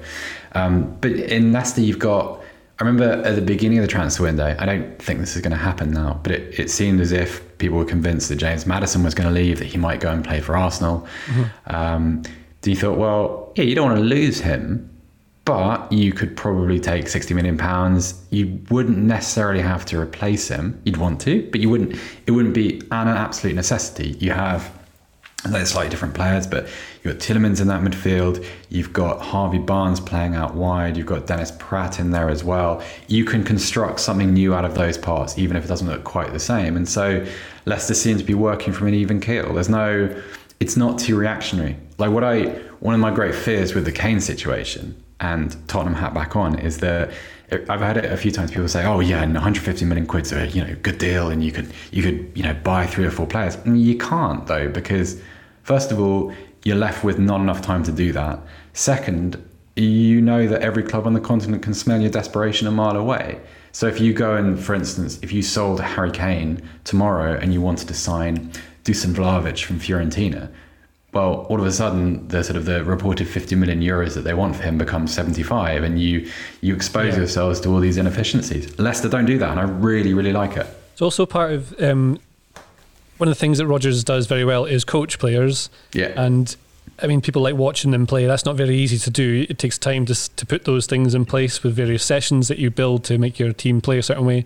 [0.53, 2.41] Um, but in Leicester, you've got.
[2.83, 4.57] I remember at the beginning of the transfer window.
[4.59, 7.57] I don't think this is going to happen now, but it, it seemed as if
[7.59, 10.25] people were convinced that James Maddison was going to leave, that he might go and
[10.25, 11.07] play for Arsenal.
[11.27, 11.77] Mm-hmm.
[11.77, 12.23] Um,
[12.65, 14.91] you thought, well, yeah, you don't want to lose him,
[15.45, 20.81] but you could probably take 60 million pounds you wouldn't necessarily have to replace him
[20.85, 24.73] you'd want to but you wouldn't it wouldn't be an absolute necessity you have
[25.45, 26.69] they're slightly different players, but
[27.03, 28.47] you've got Tielemans in that midfield.
[28.69, 30.97] You've got Harvey Barnes playing out wide.
[30.97, 32.83] You've got Dennis Praet in there as well.
[33.09, 36.33] You can construct something new out of those parts, even if it doesn't look quite
[36.33, 36.77] the same.
[36.77, 37.27] And so
[37.65, 39.53] Leicester seems to be working from an even keel.
[39.55, 40.15] There's no,
[40.61, 41.77] it's not too reactionary.
[41.99, 42.45] Like what I,
[42.79, 46.79] one of my great fears with the Kane situation and Tottenham hat back on is
[46.79, 47.11] that
[47.69, 48.51] I've had it a few times.
[48.51, 51.53] People say, "Oh yeah, and 150 million quid's a you know good deal, and you
[51.53, 55.21] could you could you know buy three or four players." And you can't though because
[55.63, 56.33] first of all,
[56.65, 58.39] you're left with not enough time to do that.
[58.73, 59.43] Second,
[59.77, 63.41] you know that every club on the continent can smell your desperation a mile away.
[63.73, 67.61] So if you go and, for instance, if you sold Harry Kane tomorrow and you
[67.61, 68.53] wanted to sign
[68.85, 70.51] Dusan Vlahovic from Fiorentina,
[71.13, 74.33] well, all of a sudden, the sort of the reported 50 million euros that they
[74.33, 76.31] want for him becomes 75, and you
[76.63, 77.21] you expose yeah.
[77.21, 78.79] yourselves to all these inefficiencies.
[78.79, 80.67] Leicester don't do that, and I really, really like it.
[80.95, 82.19] It's also part of um,
[83.23, 85.71] one of the things that Rodgers does very well is coach players.
[85.93, 86.57] Yeah, and
[87.01, 88.27] I mean, people like watching them play.
[88.27, 89.47] That's not very easy to do.
[89.49, 92.69] It takes time to to put those things in place with various sessions that you
[92.69, 94.45] build to make your team play a certain way.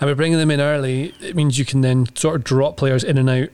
[0.00, 3.02] And by bringing them in early, it means you can then sort of drop players
[3.02, 3.48] in and out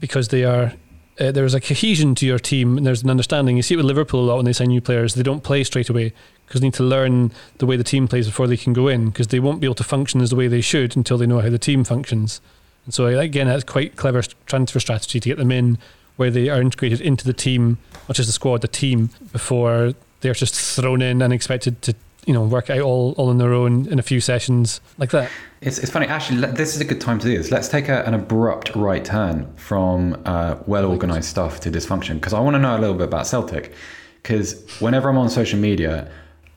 [0.00, 0.72] because they are
[1.20, 3.58] uh, there's a cohesion to your team and there's an understanding.
[3.58, 5.12] You see it with Liverpool a lot when they sign new players.
[5.12, 6.14] They don't play straight away
[6.46, 9.10] because they need to learn the way the team plays before they can go in
[9.10, 11.40] because they won't be able to function as the way they should until they know
[11.40, 12.40] how the team functions.
[12.84, 15.78] And so again, that's quite clever transfer strategy to get them in
[16.16, 20.34] where they are integrated into the team, not just the squad, the team, before they're
[20.34, 21.94] just thrown in and expected to
[22.26, 25.30] you know work out all, all on their own in a few sessions like that.
[25.60, 26.40] It's, it's funny actually.
[26.52, 27.50] This is a good time to do this.
[27.50, 32.32] Let's take a, an abrupt right turn from uh, well organized stuff to dysfunction because
[32.32, 33.74] I want to know a little bit about Celtic.
[34.22, 36.10] Because whenever I'm on social media,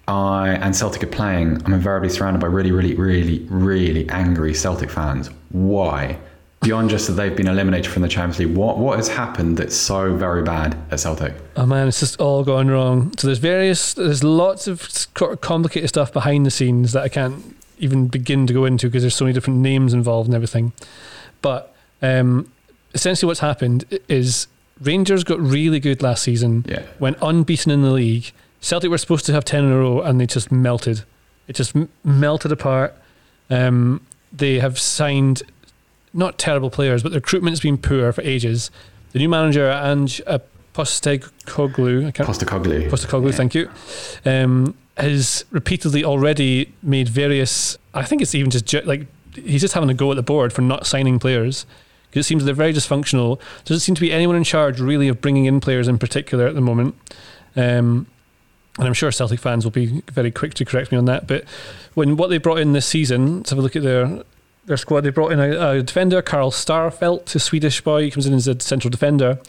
[0.08, 4.90] I and Celtic are playing, I'm invariably surrounded by really, really, really, really angry Celtic
[4.90, 5.30] fans.
[5.50, 6.18] Why?
[6.62, 9.76] beyond just that they've been eliminated from the Champions League, what what has happened that's
[9.76, 11.34] so very bad at Celtic?
[11.56, 13.14] Oh man, it's just all gone wrong.
[13.18, 15.08] So there's various, there's lots of
[15.42, 19.16] complicated stuff behind the scenes that I can't even begin to go into because there's
[19.16, 20.74] so many different names involved and everything.
[21.42, 22.52] But um,
[22.94, 24.48] essentially, what's happened is
[24.82, 26.84] Rangers got really good last season, yeah.
[27.00, 28.32] went unbeaten in the league.
[28.62, 31.04] Celtic were supposed to have ten in a row, and they just melted.
[31.48, 32.96] It just m- melted apart.
[33.50, 35.44] Um, they have signed
[36.14, 38.72] not terrible players, but the recruitment's been poor for ages.
[39.14, 40.40] The new manager, Ange uh,
[40.74, 43.36] Postecoglou, I can't, Postecoglou, Postecoglou, yeah.
[43.36, 43.70] thank you,
[44.26, 47.78] um, has repeatedly already made various.
[47.94, 50.62] I think it's even just like he's just having a go at the board for
[50.62, 51.66] not signing players
[52.10, 53.38] because it seems they're very dysfunctional.
[53.38, 56.48] There doesn't seem to be anyone in charge really of bringing in players in particular
[56.48, 56.96] at the moment.
[57.56, 58.08] Um,
[58.78, 61.28] and I'm sure Celtic fans will be very quick to correct me on that.
[61.28, 61.46] But
[61.96, 64.24] when what they brought in this season, let's have a look at their
[64.66, 65.02] their squad.
[65.02, 68.04] They brought in a, a defender, Carl Starfelt, a Swedish boy.
[68.04, 69.40] He comes in as a central defender.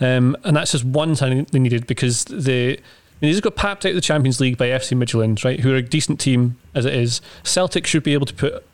[0.00, 2.72] Um, and that's just one signing they needed because they.
[2.72, 5.60] I mean, they just got papped out of the Champions League by FC Midtjylland, right?
[5.60, 7.20] Who are a decent team as it is.
[7.42, 8.64] Celtic should be able to put.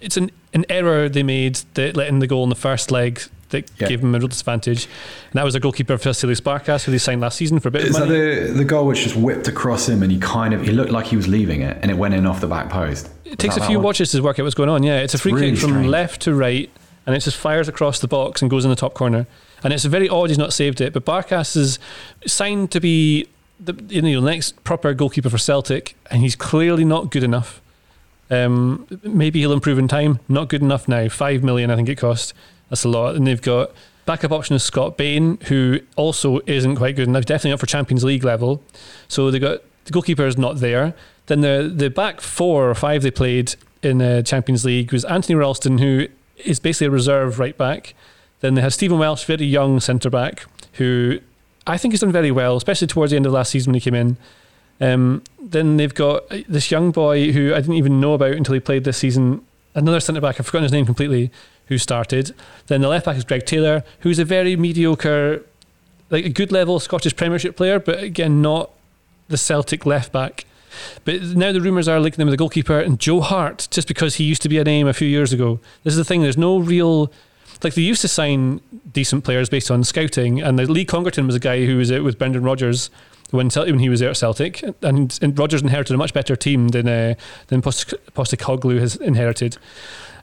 [0.00, 3.70] It's an, an error they made that letting the goal in the first leg that
[3.78, 3.88] yeah.
[3.88, 4.84] gave him a real disadvantage.
[4.84, 7.84] And that was a goalkeeper Vasilis Barkas, who they signed last season for a bit
[7.84, 8.18] Is of money.
[8.18, 10.90] that the, the goal which just whipped across him and he kind of he looked
[10.90, 13.10] like he was leaving it and it went in off the back post?
[13.24, 13.84] It takes a few one?
[13.84, 14.82] watches to work out what's going on.
[14.82, 15.86] Yeah, it's a free really kick from strange.
[15.86, 16.70] left to right
[17.06, 19.26] and it just fires across the box and goes in the top corner.
[19.62, 20.92] And it's very odd he's not saved it.
[20.92, 21.78] But Barkas is
[22.26, 27.10] signed to be the you know, next proper goalkeeper for Celtic, and he's clearly not
[27.10, 27.60] good enough.
[28.30, 30.20] Um, maybe he'll improve in time.
[30.28, 31.08] Not good enough now.
[31.08, 32.32] Five million, I think it cost.
[32.70, 33.16] That's a lot.
[33.16, 33.72] And they've got
[34.06, 38.02] backup option of Scott Bain, who also isn't quite good enough, definitely not for Champions
[38.02, 38.62] League level.
[39.08, 40.94] So they got the goalkeeper is not there.
[41.26, 45.36] Then the the back four or five they played in the Champions League was Anthony
[45.36, 47.94] Ralston, who is basically a reserve right back.
[48.40, 51.20] Then they have Stephen Welsh, very young centre back, who
[51.66, 53.80] I think has done very well, especially towards the end of last season when he
[53.80, 54.16] came in.
[54.80, 58.60] Um, then they've got this young boy who I didn't even know about until he
[58.60, 59.44] played this season.
[59.74, 61.30] Another centre back, I've forgotten his name completely,
[61.70, 62.34] who started.
[62.66, 65.42] Then the left back is Greg Taylor, who's a very mediocre,
[66.10, 68.70] like a good level Scottish Premiership player, but again, not
[69.28, 70.44] the Celtic left back.
[71.04, 74.16] But now the rumours are linking him with the goalkeeper and Joe Hart, just because
[74.16, 75.58] he used to be a name a few years ago.
[75.84, 77.10] This is the thing, there's no real
[77.62, 78.60] like they used to sign
[78.92, 82.18] decent players based on scouting, and Lee Congerton was a guy who was out with
[82.18, 82.90] Brendan Rodgers
[83.30, 86.68] when when he was there at Celtic, and, and Rodgers inherited a much better team
[86.68, 87.14] than uh,
[87.48, 89.58] than Post- Postecoglou has inherited,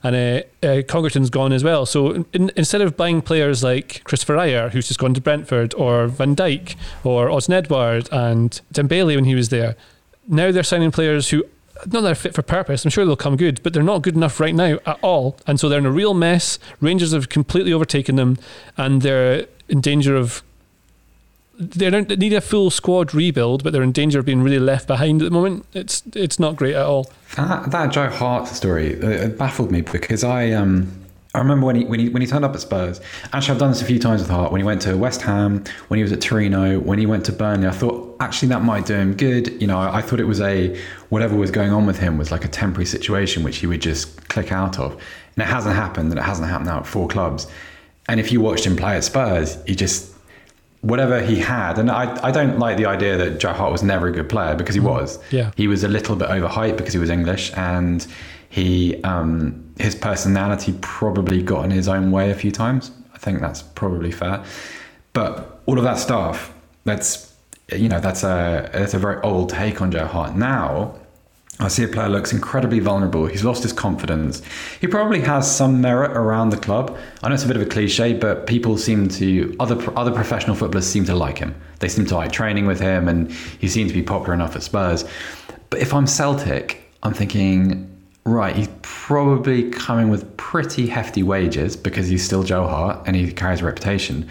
[0.02, 1.86] and uh, uh, Congerton's gone as well.
[1.86, 6.06] So in, instead of buying players like Kristoffer Ajer, who's just gone to Brentford, or
[6.06, 9.76] Van Dijk, or Odsonne Edouard and Dembele when he was there,
[10.26, 11.44] now they're signing players who
[11.86, 12.84] not that are fit for purpose.
[12.84, 15.38] I'm sure they'll come good, but they're not good enough right now at all.
[15.46, 16.58] And so they're in a real mess.
[16.80, 18.38] Rangers have completely overtaken them,
[18.76, 20.42] and they're in danger of.
[21.58, 24.86] They don't need a full squad rebuild, but they're in danger of being really left
[24.86, 25.66] behind at the moment.
[25.74, 27.10] It's it's not great at all.
[27.36, 28.94] That, that Joe Hart story
[29.30, 30.92] baffled me because I um
[31.34, 33.00] I remember when he when he when he turned up at Spurs.
[33.32, 34.50] Actually, I've done this a few times with Hart.
[34.50, 37.32] When he went to West Ham, when he was at Torino, when he went to
[37.32, 39.60] Burnley, I thought actually that might do him good.
[39.60, 40.76] You know, I, I thought it was a
[41.10, 44.28] whatever was going on with him was like a temporary situation which he would just
[44.28, 44.92] click out of.
[44.92, 47.46] And it hasn't happened, and it hasn't happened now at four clubs.
[48.08, 50.14] And if you watched him play at Spurs, he just
[50.80, 54.06] whatever he had, and I, I don't like the idea that Joe Hart was never
[54.08, 55.18] a good player because he was.
[55.30, 55.50] Yeah.
[55.56, 58.06] He was a little bit overhyped because he was English and
[58.48, 62.90] he um, his personality probably got in his own way a few times.
[63.14, 64.44] I think that's probably fair.
[65.12, 67.34] But all of that stuff, that's
[67.72, 70.36] you know, that's a that's a very old take on Joe Hart.
[70.36, 70.94] Now
[71.60, 73.26] I see a player looks incredibly vulnerable.
[73.26, 74.42] He's lost his confidence.
[74.80, 76.96] He probably has some merit around the club.
[77.22, 80.54] I know it's a bit of a cliche, but people seem to other other professional
[80.54, 81.54] footballers seem to like him.
[81.80, 84.62] They seem to like training with him, and he seems to be popular enough at
[84.62, 85.04] Spurs.
[85.70, 87.86] But if I'm Celtic, I'm thinking
[88.24, 93.32] Right, he's probably coming with pretty hefty wages because he's still Joe Hart and he
[93.32, 94.28] carries a reputation.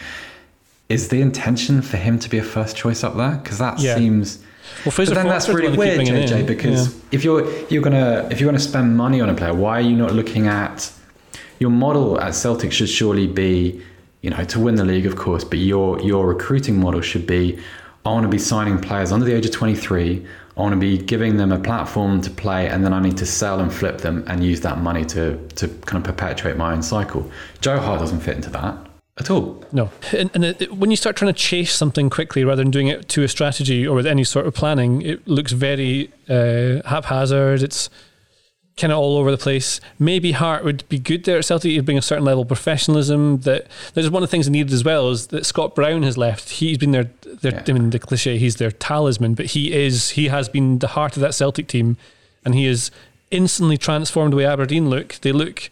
[0.88, 3.40] Is the intention for him to be a first choice up there?
[3.44, 3.96] Because that Yeah.
[3.96, 4.38] seems.
[4.86, 6.46] Well, but then that's really weird, JJ.
[6.46, 7.02] Because Yeah.
[7.12, 9.96] if you're you're gonna if you're gonna spend money on a player, why are you
[9.96, 10.92] not looking at
[11.60, 12.72] your model at Celtic?
[12.72, 13.82] Should surely be,
[14.22, 15.44] you know, to win the league, of course.
[15.44, 17.58] But your your recruiting model should be,
[18.06, 20.26] I want to be signing players under the age of 23.
[20.56, 23.26] I want to be giving them a platform to play, and then I need to
[23.28, 26.82] sell and flip them and use that money to to kind of perpetuate my own
[26.82, 27.30] cycle.
[27.62, 28.76] Joe Hart doesn't fit into that
[29.20, 29.64] at all.
[29.72, 32.88] No, and, and it, when you start trying to chase something quickly rather than doing
[32.88, 37.64] it to a strategy or with any sort of planning, it looks very uh, haphazard.
[37.64, 37.90] It's
[38.78, 39.82] kind of all over the place.
[39.98, 41.72] Maybe Hart would be good there at Celtic.
[41.72, 43.40] He'd bring a certain level of professionalism.
[43.40, 46.50] That there's one of the things needed as well is that Scott Brown has left.
[46.50, 47.64] He's been their, their Yeah.
[47.68, 48.38] I mean the cliche.
[48.38, 51.98] He's their talisman, but he is he has been the heart of that Celtic team,
[52.46, 52.92] and he is
[53.32, 55.16] instantly transformed the way Aberdeen look.
[55.16, 55.70] They look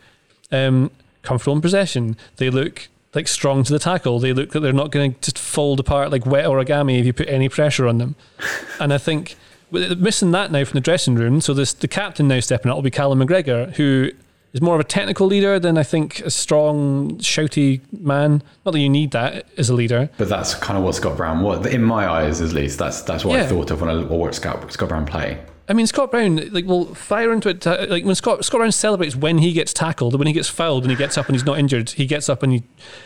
[0.52, 2.18] um, comfortable in possession.
[2.38, 4.20] They look like strong to the tackle.
[4.20, 7.14] They look like they're not going to just fold apart like wet origami if you
[7.14, 8.16] put any pressure on them.
[8.80, 9.36] and I think
[9.72, 11.42] missing that now from the dressing room.
[11.42, 14.12] So this the captain now stepping up will be Callum McGregor, who
[14.54, 18.42] is more of a technical leader than I think a strong, shouty man.
[18.66, 20.10] Not that you need that as a leader.
[20.18, 22.80] But that's kind of what Scott Brown was, in my eyes, at least.
[22.80, 25.40] That's that's what I thought of when I watched Scott, Scott Brown play.
[25.68, 27.66] I mean, Scott Brown, like, will fire into it.
[27.66, 30.92] Like when Scott Scott Brown celebrates when he gets tackled, when he gets fouled, and
[30.92, 32.64] he gets up and he's not injured, he gets up and he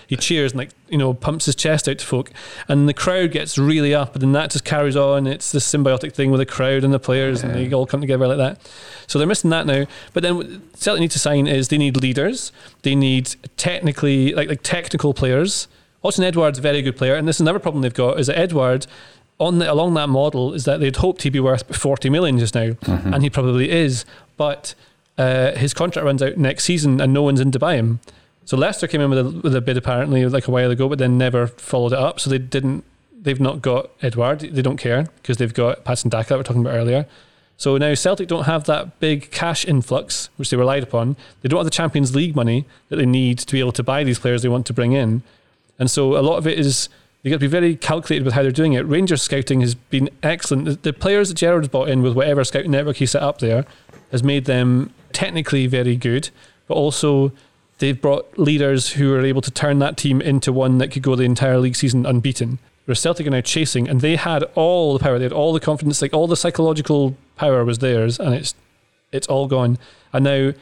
[0.08, 2.32] he cheers and like you know pumps his chest out to folk,
[2.68, 5.26] and the crowd gets really up, and then that just carries on.
[5.26, 8.28] It's this symbiotic thing with the crowd and the players, and they all come together
[8.28, 8.70] like that.
[9.08, 9.86] So they're missing that now.
[10.14, 14.50] But then what Celtic need to sign is they need leaders, they need technically like
[14.50, 15.70] like technical players.
[16.04, 18.38] Odsonne Edouard's a very good player, and this is another problem they've got is that
[18.38, 18.86] Edouard
[19.40, 22.56] on the, along that model is that they'd hoped he'd be worth 40 million just
[22.56, 22.76] now,
[23.14, 24.06] and he probably is.
[24.38, 24.76] But
[25.18, 28.00] uh, his contract runs out next season, and no one's in to buy him.
[28.46, 30.98] So Leicester came in with a, with a bid apparently like a while ago, but
[30.98, 32.20] then never followed it up.
[32.20, 32.84] So they didn't.
[33.22, 34.40] They've not got Edouard.
[34.40, 37.06] They don't care because they've got Patson Daka that we were talking about earlier.
[37.58, 41.18] So now Celtic don't have that big cash influx which they relied upon.
[41.42, 44.06] They don't have the Champions League money that they need to be able to buy
[44.06, 45.24] these players they want to bring in.
[45.78, 46.88] And so a lot of it is
[47.22, 48.82] they got to be very calculated with how they're doing it.
[48.82, 50.84] Rangers scouting has been excellent.
[50.84, 53.66] The, players that Gerrard's brought in with whatever scouting network he set up there
[54.12, 56.30] has made them technically very good,
[56.68, 57.32] but also
[57.80, 61.16] they've brought leaders who are able to turn that team into one that could go
[61.16, 62.60] the entire league season unbeaten.
[62.86, 65.60] Whereas Celtic are now chasing, and they had all the power, they had all the
[65.60, 68.56] confidence, like all the psychological power was theirs, and it's
[69.12, 69.78] it's all gone.
[70.14, 70.54] And now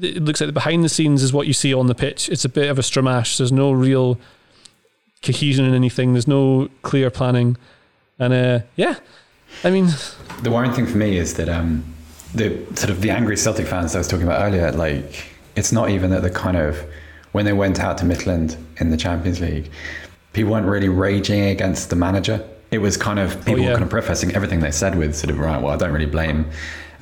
[0.00, 2.28] it looks like the behind the scenes is what you see on the pitch.
[2.28, 3.38] It's a bit of a stramash.
[3.38, 4.18] There's no real
[5.22, 6.12] cohesion in anything.
[6.12, 7.56] There's no clear planning,
[8.18, 8.96] and uh, yeah,
[9.64, 9.88] I mean,
[10.42, 11.84] The worrying thing for me is that um,
[12.34, 15.90] the sort of the angry Celtic fans I was talking about earlier, like it's not
[15.90, 16.84] even that the kind of
[17.32, 19.70] when they went out to Midtjylland in the Champions League,
[20.32, 22.46] people weren't really raging against the manager.
[22.70, 23.72] It was kind of people yeah.
[23.72, 25.60] kind of prefacing everything they said with sort of right.
[25.60, 26.50] Well, I don't really blame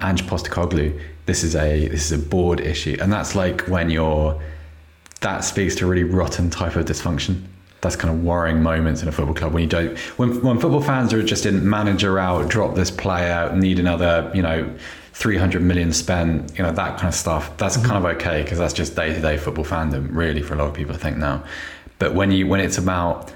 [0.03, 1.01] Ange Postecoglou.
[1.27, 4.41] This is a this is a board issue, and that's like when you're
[5.21, 7.43] that speaks to a really rotten type of dysfunction.
[7.81, 10.83] That's kind of worrying moments in a football club when you don't when when football
[10.83, 14.71] fans are just in manager out, drop this player, need another, you know,
[15.15, 17.57] 300 million spent, you know, that kind of stuff.
[17.57, 17.87] That's mm-hmm.
[17.87, 20.95] kind of okay because that's just day-to-day football fandom really for a lot of people
[20.95, 21.45] I think now.
[21.99, 23.33] But when you when it's about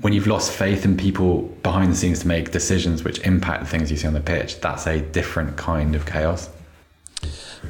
[0.00, 3.68] when you've lost faith in people behind the scenes to make decisions which impact the
[3.68, 6.50] things you see on the pitch, that's a different kind of chaos.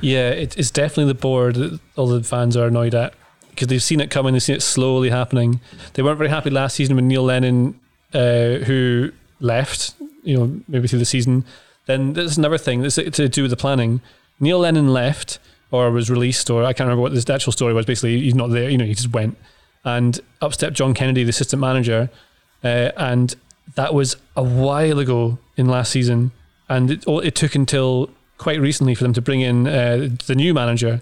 [0.00, 3.14] Yeah, it, it's definitely the board that all the fans are annoyed at
[3.54, 5.60] because they've seen it coming, they've seen it slowly happening.
[5.94, 7.78] They weren't very happy last season when Neil Lennon,
[8.12, 11.44] uh, who left, you know, maybe through the season.
[11.86, 14.00] Then there's another thing that's to do with the planning.
[14.40, 15.38] Neil Lennon left
[15.70, 17.86] or was released, or I can't remember what the actual story was.
[17.86, 18.68] Basically, he's not there.
[18.68, 19.36] You know, he just went,
[19.84, 22.10] and up stepped John Kennedy, the assistant manager,
[22.62, 23.34] uh, and
[23.74, 26.30] that was a while ago in last season,
[26.68, 30.52] and it, it took until quite recently for them to bring in uh, the new
[30.52, 31.00] manager.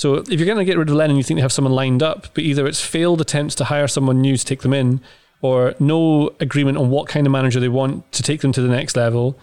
[0.00, 2.02] So if you're going to get rid of Lennon, you think they have someone lined
[2.02, 5.02] up, but either it's failed attempts to hire someone new to take them in,
[5.42, 8.68] or no agreement on what kind of manager they want to take them to the
[8.68, 9.38] next level.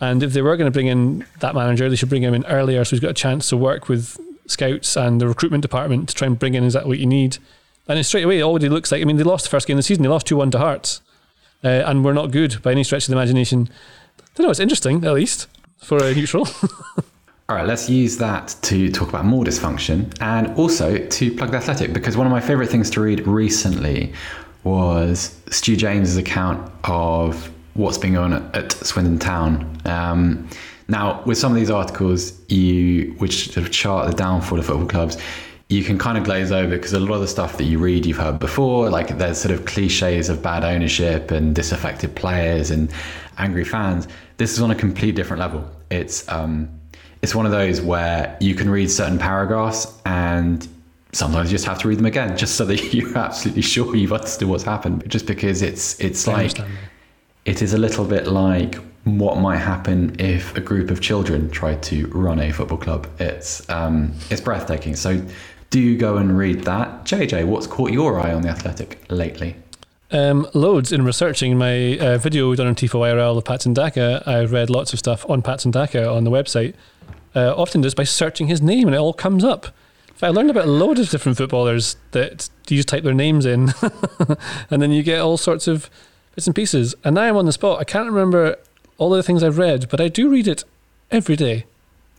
[0.00, 2.46] And if they were going to bring in that manager, they should bring him in
[2.46, 6.14] earlier so he's got a chance to work with scouts and the recruitment department to
[6.14, 7.36] try and bring in exactly what you need.
[7.86, 9.80] And straight away, it already looks like I mean, they lost the first game of
[9.80, 11.02] the season, they lost 2 1 to Hearts,
[11.62, 13.68] uh, and we're not good by any stretch of the imagination.
[14.18, 16.48] I don't know, it's interesting, at least, for a neutral.
[17.50, 21.56] All right, let's use that to talk about more dysfunction and also to plug the
[21.56, 24.12] athletic because one of my favorite things to read recently
[24.64, 29.80] was Stu James's account of what's been going on at Swindon Town.
[29.86, 30.46] Um,
[30.88, 34.86] now, with some of these articles, you which sort of chart the downfall of football
[34.86, 35.16] clubs,
[35.70, 38.04] you can kind of glaze over because a lot of the stuff that you read
[38.04, 38.90] you've heard before.
[38.90, 42.92] Like there's sort of cliches of bad ownership and disaffected players and
[43.38, 44.06] angry fans.
[44.36, 45.66] This is on a complete different level.
[45.90, 46.77] It's um,
[47.22, 50.68] it's one of those where you can read certain paragraphs and
[51.12, 54.12] sometimes you just have to read them again just so that you're absolutely sure you've
[54.12, 55.08] understood what's happened.
[55.08, 56.58] Just because it's it's like
[57.44, 61.82] it is a little bit like what might happen if a group of children tried
[61.82, 63.08] to run a football club.
[63.18, 64.96] It's um, it's breathtaking.
[64.96, 65.20] So
[65.70, 67.04] do go and read that.
[67.04, 69.56] Jj what's caught your eye on the athletic lately?
[70.10, 70.90] Um, loads.
[70.90, 74.22] In researching my uh, video done on Tifo IRL of Patson Daka.
[74.26, 76.74] I've read lots of stuff on Patson Daka on the website
[77.38, 79.68] uh, often just by searching his name and it all comes up.
[80.20, 83.72] I learned about a load of different footballers that you just type their names in
[84.70, 85.88] and then you get all sorts of
[86.34, 86.96] bits and pieces.
[87.04, 87.78] And now I'm on the spot.
[87.78, 88.56] I can't remember
[88.96, 90.64] all the things I've read, but I do read it
[91.12, 91.66] every day.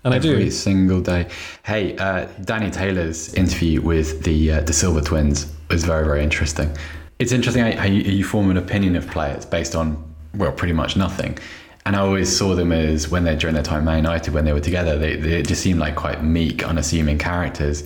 [0.05, 0.37] And every I do.
[0.37, 1.27] Every single day.
[1.65, 6.73] Hey, uh, Danny Taylor's interview with the uh, Da Silva twins was very, very interesting.
[7.19, 10.01] It's interesting how you, how you form an opinion of players based on,
[10.35, 11.37] well, pretty much nothing.
[11.85, 14.45] And I always saw them as when they're during their time at Man United, when
[14.45, 17.83] they were together, they, they just seemed like quite meek, unassuming characters.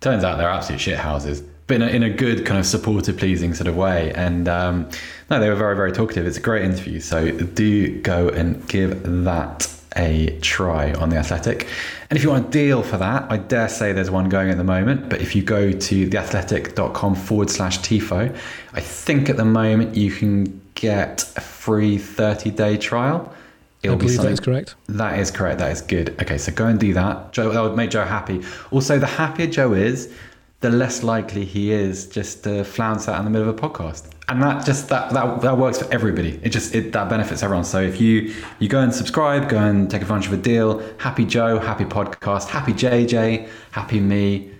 [0.00, 3.54] Turns out they're absolute shithouses, but in a, in a good kind of supportive, pleasing
[3.54, 4.12] sort of way.
[4.14, 4.90] And um,
[5.30, 6.26] no, they were very, very talkative.
[6.26, 7.00] It's a great interview.
[7.00, 11.66] So do go and give that a try on the Athletic.
[12.10, 14.58] And if you want a deal for that, I dare say there's one going at
[14.58, 15.08] the moment.
[15.08, 18.36] But if you go to theathletic.com forward slash TIFO,
[18.74, 23.34] I think at the moment you can get a free 30 day trial.
[23.82, 24.74] It'll I believe that is correct.
[24.88, 25.58] That is correct.
[25.58, 26.10] That is good.
[26.22, 27.32] Okay, so go and do that.
[27.32, 28.42] Joe, that would make Joe happy.
[28.70, 30.12] Also, the happier Joe is,
[30.60, 34.10] the less likely he is just to flounce out in the middle of a podcast.
[34.28, 36.40] And that just that that, that works for everybody.
[36.42, 37.64] It just it that benefits everyone.
[37.64, 40.82] So if you you go and subscribe, go and take advantage of a deal.
[40.98, 44.55] Happy Joe, happy podcast, happy JJ, happy me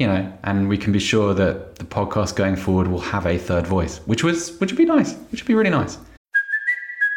[0.00, 3.36] you know, and we can be sure that the podcast going forward will have a
[3.36, 5.98] third voice, which was which would be nice, which would be really nice.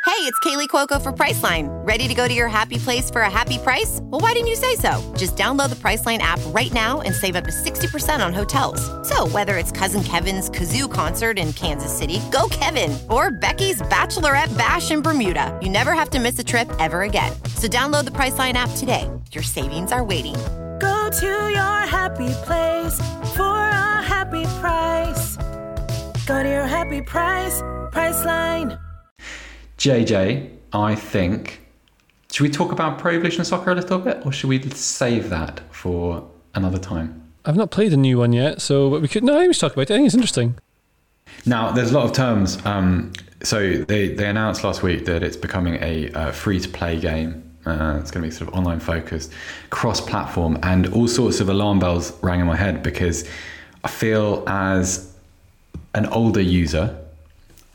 [0.05, 1.69] Hey, it's Kaley Cuoco for Priceline.
[1.87, 3.99] Ready to go to your happy place for a happy price?
[4.03, 4.91] Well, why didn't you say so?
[5.17, 8.81] Just download the Priceline app right now and save up to 60% on hotels.
[9.07, 14.55] So, whether it's Cousin Kevin's Kazoo concert in Kansas City, go Kevin, or Becky's Bachelorette
[14.57, 17.31] Bash in Bermuda, you never have to miss a trip ever again.
[17.55, 19.09] So, download the Priceline app today.
[19.31, 20.35] Your savings are waiting
[21.19, 22.97] to your happy place
[23.35, 25.37] for a happy price.
[26.25, 27.61] Go to your happy price,
[27.91, 28.79] Priceline.
[29.77, 31.61] JJ, I think.
[32.31, 35.61] Should we talk about Pro Evolution Soccer a little bit, or should we save that
[35.69, 37.31] for another time?
[37.45, 39.23] I've not played a new one yet, so but we could.
[39.23, 39.91] No, I should talk about it.
[39.91, 40.55] I think it's interesting.
[41.45, 42.57] Now, there's a lot of terms.
[42.65, 46.99] Um, so they, they announced last week that it's becoming a uh, free to play
[46.99, 49.31] game uh, it's going to be sort of online focused,
[49.69, 53.27] cross platform, and all sorts of alarm bells rang in my head because
[53.83, 55.13] I feel as
[55.93, 56.99] an older user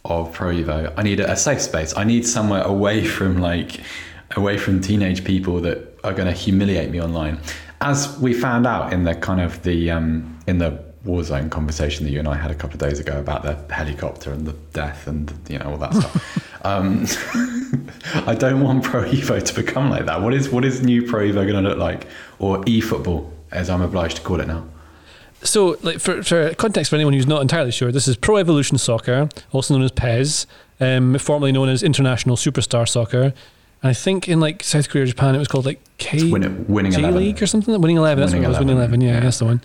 [0.04, 1.96] of Pro Evo, I need a, a safe space.
[1.96, 3.80] I need somewhere away from like
[4.36, 7.40] away from teenage people that are going to humiliate me online.
[7.80, 12.10] As we found out in the kind of the um, in the Warzone conversation that
[12.10, 15.06] you and I had a couple of days ago about the helicopter and the death
[15.06, 16.64] and you know all that stuff.
[16.64, 17.06] um,
[18.26, 20.20] I don't want Pro Evo to become like that.
[20.22, 22.06] What is what is new Pro Evo going to look like,
[22.38, 24.64] or eFootball, as I'm obliged to call it now?
[25.42, 28.76] So, like for, for context for anyone who's not entirely sure, this is Pro Evolution
[28.76, 30.46] Soccer, also known as PES,
[30.80, 33.32] um, formerly known as International Superstar Soccer.
[33.80, 36.66] And I think in like South Korea or Japan, it was called like K Win-
[36.66, 37.18] winning J 11.
[37.18, 37.80] League or something.
[37.80, 38.20] Winning Eleven.
[38.20, 38.58] That's Winning what it was.
[38.58, 39.00] Winning 11, Eleven.
[39.00, 39.20] Yeah, yeah.
[39.20, 39.60] that's the one.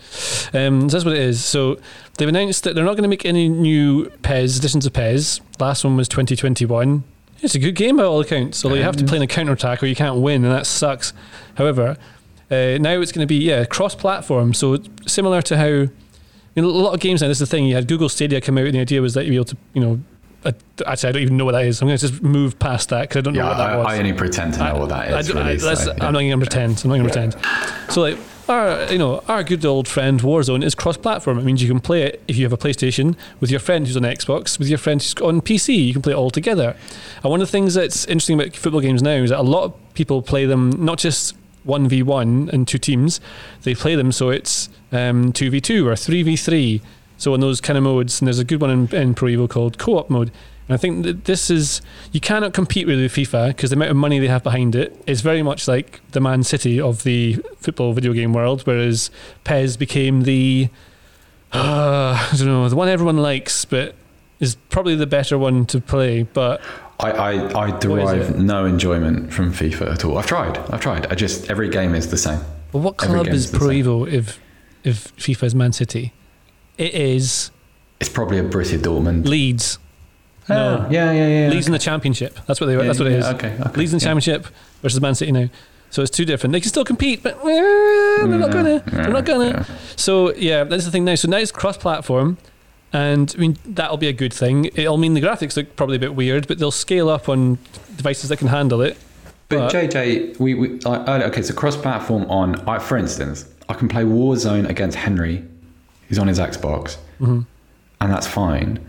[0.53, 1.43] Um, so that's what it is.
[1.43, 1.79] So
[2.17, 5.41] they've announced that they're not going to make any new PES editions of PES.
[5.59, 7.03] Last one was 2021.
[7.43, 8.63] It's a good game by all accounts.
[8.63, 10.65] Although you have to play in a counter attack or you can't win, and that
[10.65, 11.13] sucks.
[11.55, 11.97] However,
[12.49, 14.53] uh, now it's going to be yeah cross-platform.
[14.53, 15.89] So similar to how you
[16.61, 17.27] know, a lot of games now.
[17.27, 17.65] This is the thing.
[17.65, 19.57] You had Google Stadia come out, and the idea was that you'd be able to,
[19.73, 19.99] you know,
[20.45, 20.51] uh,
[20.85, 21.81] actually I don't even know what that is.
[21.81, 23.87] I'm going to just move past that because I don't know what that I, was.
[23.87, 25.29] I only pretend to know what that is.
[25.29, 26.05] I- I- really, let's- so, yeah.
[26.05, 26.81] I'm not going to pretend.
[26.83, 27.91] I'm not going to pretend.
[27.91, 28.17] So like
[28.49, 31.39] our, you know, our good old friend Warzone is cross-platform.
[31.39, 33.97] It means you can play it if you have a PlayStation with your friend who's
[33.97, 35.87] on Xbox, with your friend who's on PC.
[35.87, 36.75] You can play it all together.
[37.23, 39.63] And one of the things that's interesting about football games now is that a lot
[39.63, 43.21] of people play them not just one v one and two teams.
[43.61, 46.81] They play them so it's um, two v two or three v three.
[47.17, 49.49] So in those kind of modes, and there's a good one in, in Pro Evo
[49.49, 50.31] called co-op mode.
[50.67, 53.91] And I think that this is you cannot compete really with FIFA because the amount
[53.91, 57.43] of money they have behind it is very much like the Man City of the
[57.57, 59.11] football video game world, whereas
[59.43, 60.69] PES became the
[61.51, 63.95] uh, I don't know the one everyone likes, but
[64.39, 66.23] is probably the better one to play.
[66.23, 66.61] But
[66.99, 70.17] I, I, I derive no enjoyment from FIFA at all.
[70.17, 70.57] I've tried.
[70.71, 71.07] I've tried.
[71.11, 72.39] I just every game is the same.
[72.71, 73.67] but what club is the Pro.
[73.69, 74.39] Evo if
[74.83, 76.13] if FIFA is Man City?
[76.77, 77.51] It is
[77.99, 79.25] It's probably a Borussia Dortmund.
[79.27, 79.77] Leeds.
[80.49, 80.87] Ah, No.
[80.91, 81.49] yeah, yeah, yeah.
[81.49, 82.37] Leeds in the championship.
[82.47, 82.75] That's what they.
[82.75, 83.25] Yeah, that's what it yeah, is.
[83.35, 84.09] okay, okay, Leeds in the yeah.
[84.09, 84.47] championship
[84.81, 85.49] versus Man City now.
[85.89, 86.53] So it's two different.
[86.53, 87.43] They can still compete, but eh,
[88.25, 88.83] they're not gonna.
[88.87, 89.49] They're not gonna.
[89.69, 89.77] Yeah.
[89.95, 91.15] So yeah, that's the thing now.
[91.15, 92.37] So now it's cross-platform,
[92.91, 94.65] and I mean that'll be a good thing.
[94.75, 97.57] It'll mean the graphics look probably a bit weird, but they'll scale up on
[97.95, 98.97] devices that can handle it.
[99.49, 103.73] But, But- JJ, we, we like, earlier, okay, so cross-platform on, I, for instance, I
[103.75, 105.43] can play Warzone against Henry,
[106.09, 107.41] who's on his Xbox, Mm-hmm.
[108.01, 108.79] and that's fine.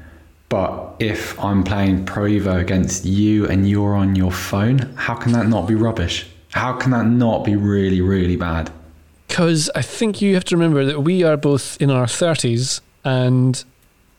[0.55, 5.32] But if I'm playing Pro Evo against you and you're on your phone, how can
[5.32, 6.28] that not be rubbish?
[6.52, 8.70] How can that not be really, really bad?
[9.26, 13.64] Because I think you have to remember that we are both in our 30s and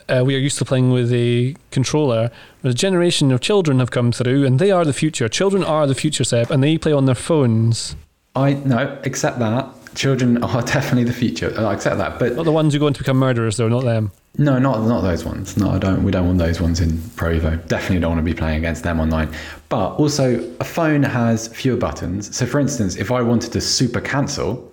[0.09, 2.29] uh, we are used to playing with a controller.
[2.61, 5.29] But a generation of children have come through and they are the future.
[5.29, 7.95] Children are the future, Seb, and they play on their phones.
[8.35, 9.69] I no, accept that.
[9.95, 11.53] Children are definitely the future.
[11.57, 13.85] I accept that, but Not the ones who go on to become murderers, though, not
[13.85, 14.11] them.
[14.37, 15.55] No, not not those ones.
[15.57, 16.03] No, I don't.
[16.03, 17.65] We don't want those ones in Pro Evo.
[17.67, 19.33] Definitely don't want to be playing against them online.
[19.69, 22.35] But also, a phone has fewer buttons.
[22.35, 24.71] So, for instance, if I wanted to super cancel,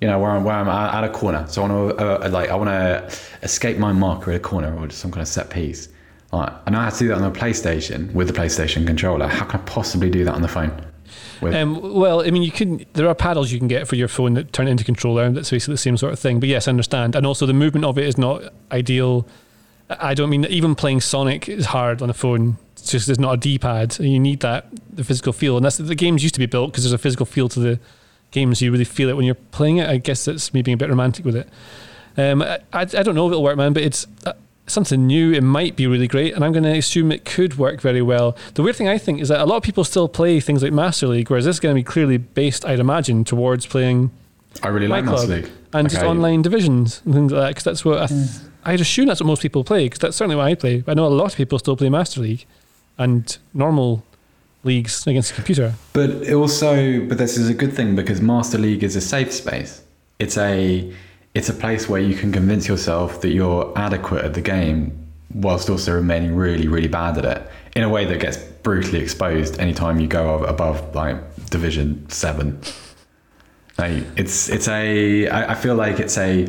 [0.00, 2.50] you know, where I'm where I'm at, a corner, so I want to uh, like
[2.50, 5.88] I want to escape my marker at a corner or some kind of set piece.
[6.32, 9.28] Like, I know how to do that on the PlayStation with the PlayStation controller.
[9.28, 10.72] How can I possibly do that on the phone?
[11.44, 12.84] With, Um, well, I mean, you can.
[12.94, 15.22] There are paddles you can get for your phone that turn it into controller.
[15.22, 16.40] And that's basically the same sort of thing.
[16.40, 17.14] But yes, I understand.
[17.14, 18.42] And also, the movement of it is not
[18.72, 19.26] ideal.
[19.88, 22.56] I don't mean even playing Sonic is hard on a phone.
[22.72, 23.98] It's just there's not a D-pad.
[24.00, 26.84] You need that the physical feel, and that's the games used to be built because
[26.84, 27.78] there's a physical feel to the
[28.30, 28.62] games.
[28.62, 29.88] You really feel it when you're playing it.
[29.88, 31.48] I guess that's me being a bit romantic with it.
[32.16, 34.06] Um, I I don't know if it'll work, man, but it's.
[34.66, 37.80] Something new, it might be really great, and I'm going to assume it could work
[37.82, 38.34] very well.
[38.54, 40.72] The weird thing I think is that a lot of people still play things like
[40.72, 44.10] Master League, whereas this is going to be clearly based, I'd imagine, towards playing
[44.62, 45.50] I really my like club Master League.
[45.74, 47.48] and just online divisions and things like that.
[47.48, 48.48] Because that's what I th- mm.
[48.64, 49.84] I'd assume that's what most people play.
[49.84, 50.82] Because that's certainly what I play.
[50.86, 52.46] I know a lot of people still play Master League
[52.96, 54.02] and normal
[54.62, 55.74] leagues against the computer.
[55.92, 59.82] But also, but this is a good thing because Master League is a safe space.
[60.18, 60.90] It's a,
[61.34, 64.96] it's a place where you can convince yourself that you're adequate at the game,
[65.34, 69.58] whilst also remaining really, really bad at it in a way that gets brutally exposed
[69.58, 71.16] anytime you go above like
[71.50, 72.60] Division Seven.
[73.76, 75.28] Like, it's it's a.
[75.28, 76.46] I, I feel like it's a.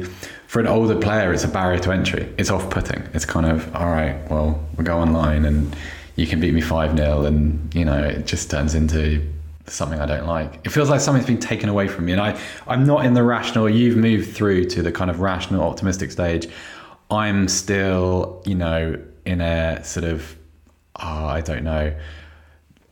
[0.48, 2.34] For an older player, it's a barrier to entry.
[2.38, 3.02] It's off-putting.
[3.14, 4.16] It's kind of all right.
[4.30, 5.76] Well, we'll go online and
[6.16, 9.22] you can beat me five 0 and you know it just turns into
[9.68, 10.59] something I don't like.
[10.63, 13.24] It feels like something's been taken away from me, and I I'm not in the
[13.24, 13.70] rational.
[13.70, 16.47] You've moved through to the kind of rational, optimistic stage.
[17.09, 20.36] I'm still, you know, in a sort of,
[20.95, 21.95] oh, I don't know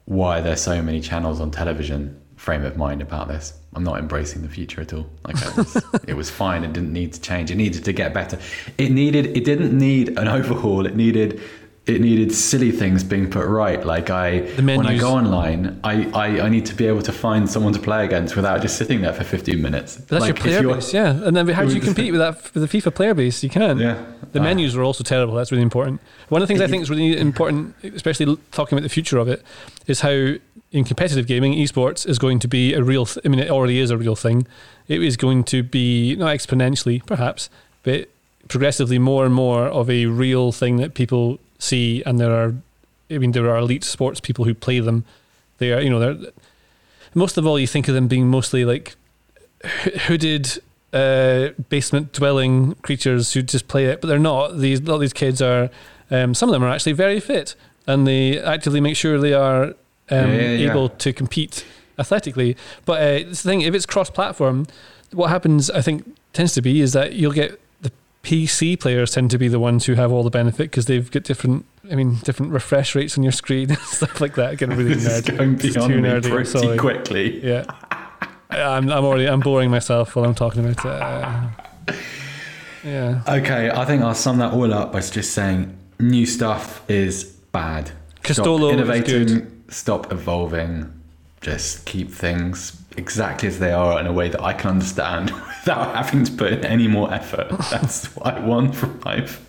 [0.06, 3.54] why there's so many channels on television frame of mind about this.
[3.76, 5.08] I'm not embracing the future at all.
[5.26, 6.64] Like was, it was fine.
[6.64, 7.50] It didn't need to change.
[7.50, 8.38] It needed to get better.
[8.78, 9.38] It needed.
[9.38, 10.86] It didn't need an overhaul.
[10.86, 11.42] It needed
[11.86, 13.86] it needed silly things being put right.
[13.86, 17.50] Like I, when I go online, I, I, I need to be able to find
[17.50, 19.98] someone to play against without just sitting there for 15 minutes.
[19.98, 21.10] But that's like your player base, yeah.
[21.24, 23.44] And then how do you compete with that with the FIFA player base?
[23.44, 23.80] You can't.
[23.80, 24.02] Yeah.
[24.32, 24.44] The Ah.
[24.44, 25.34] menus are also terrible.
[25.36, 26.00] That's really important.
[26.30, 29.28] One of the things I think is really important, especially talking about the future of
[29.28, 29.44] it,
[29.86, 30.36] is how
[30.72, 33.06] in competitive gaming, esports is going to be a real.
[33.06, 34.48] Th- I mean, it already is a real thing.
[34.88, 37.50] It is going to be not exponentially, perhaps,
[37.84, 38.08] but
[38.48, 42.04] progressively more and more of a real thing that people see.
[42.06, 42.54] And there are,
[43.10, 45.06] I mean, there are elite sports people who play them.
[45.58, 46.32] They are, you know, they're
[47.16, 48.96] most of all you think of them being mostly like
[50.08, 50.62] hooded
[50.92, 54.58] uh, basement dwelling creatures who just play it, but they're not.
[54.60, 55.70] These a lot of these kids are.
[56.12, 57.56] Um, some of them are actually very fit,
[57.88, 59.74] and they actively make sure they are um,
[60.10, 60.72] Yeah, yeah, yeah.
[60.72, 61.66] able to compete
[61.98, 62.56] athletically.
[62.86, 64.68] But uh, it's the thing, if it's cross-platform,
[65.12, 67.60] what happens, I think, tends to be is that you'll get
[68.24, 71.24] PC players tend to be the ones who have all the benefit because they've got
[71.24, 71.66] different.
[71.92, 74.58] I mean, different refresh rates on your screen and stuff like that.
[74.58, 75.38] Getting really nerdy.
[75.38, 76.78] going beyond too nerdy, pretty sorry.
[76.78, 77.46] quickly.
[77.46, 77.66] Yeah.
[78.50, 80.86] I'm, I'm already I'm boring myself while I'm talking about it.
[80.86, 81.94] Uh,
[82.84, 83.24] yeah.
[83.28, 87.92] Okay, I think I'll sum that all up by just saying new stuff is bad.
[88.22, 91.02] Castolo stop innovating, stop evolving,
[91.42, 95.32] just keep things exactly as they are in a way that I can understand
[95.66, 97.50] without having to put in any more effort.
[97.72, 99.40] That's what I want from life.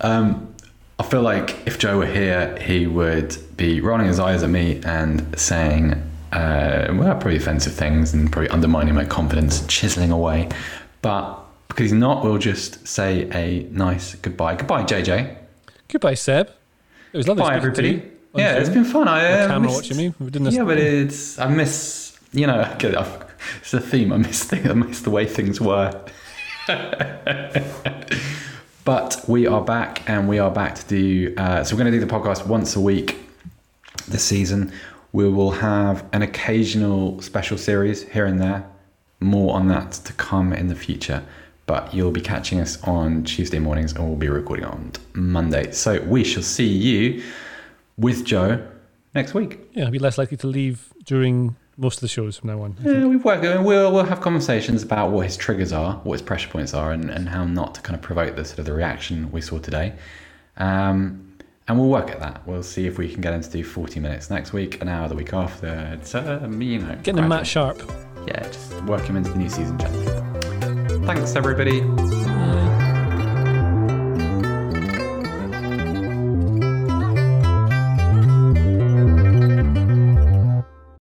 [0.00, 0.54] Um,
[0.98, 4.80] I feel like if Joe were here, he would be rolling his eyes at me
[4.84, 5.92] and saying,
[6.32, 10.48] uh, well, probably offensive things and probably undermining my confidence, chiseling away.
[11.02, 11.38] But
[11.68, 14.56] because he's not, we'll just say a nice goodbye.
[14.56, 15.36] Goodbye, JJ.
[15.88, 16.50] Goodbye, Seb.
[17.12, 17.42] It was lovely.
[17.44, 17.88] Bye, speaking to everybody.
[18.10, 18.60] you Yeah, Zoom.
[18.62, 19.08] it's been fun.
[19.08, 20.14] I The uh, camera missed- watching me.
[20.18, 20.54] We're doing this.
[20.54, 22.94] Yeah, but it's I miss you know okay,
[23.60, 24.12] it's a theme.
[24.12, 24.52] I miss.
[24.52, 25.92] I miss the way things were.
[28.84, 31.34] but we are back, and we are back to do.
[31.36, 33.16] Uh, so we're going to do the podcast once a week
[34.08, 34.72] this season.
[35.12, 38.68] We will have an occasional special series here and there.
[39.20, 41.22] More on that to come in the future.
[41.66, 45.72] But you'll be catching us on Tuesday mornings, and we'll be recording on Monday.
[45.72, 47.22] So we shall see you
[47.96, 48.66] with Joe
[49.14, 49.58] next week.
[49.72, 52.76] yeah, I'll be less likely to leave during most of the shows from now on.
[52.82, 53.42] Yeah, we work.
[53.44, 56.74] I mean, We'll we'll have conversations about what his triggers are, what his pressure points
[56.74, 59.40] are, and, and how not to kind of provoke the sort of the reaction we
[59.40, 59.94] saw today.
[60.58, 61.24] Um,
[61.68, 62.46] and we'll work at that.
[62.46, 65.06] We'll see if we can get him to do forty minutes next week, an hour
[65.08, 65.68] the week after.
[66.00, 67.28] It's uh, you know Getting gradual.
[67.28, 67.80] Matt Sharp.
[68.26, 69.78] Yeah, just work him into the new season.
[71.06, 71.82] Thanks, everybody.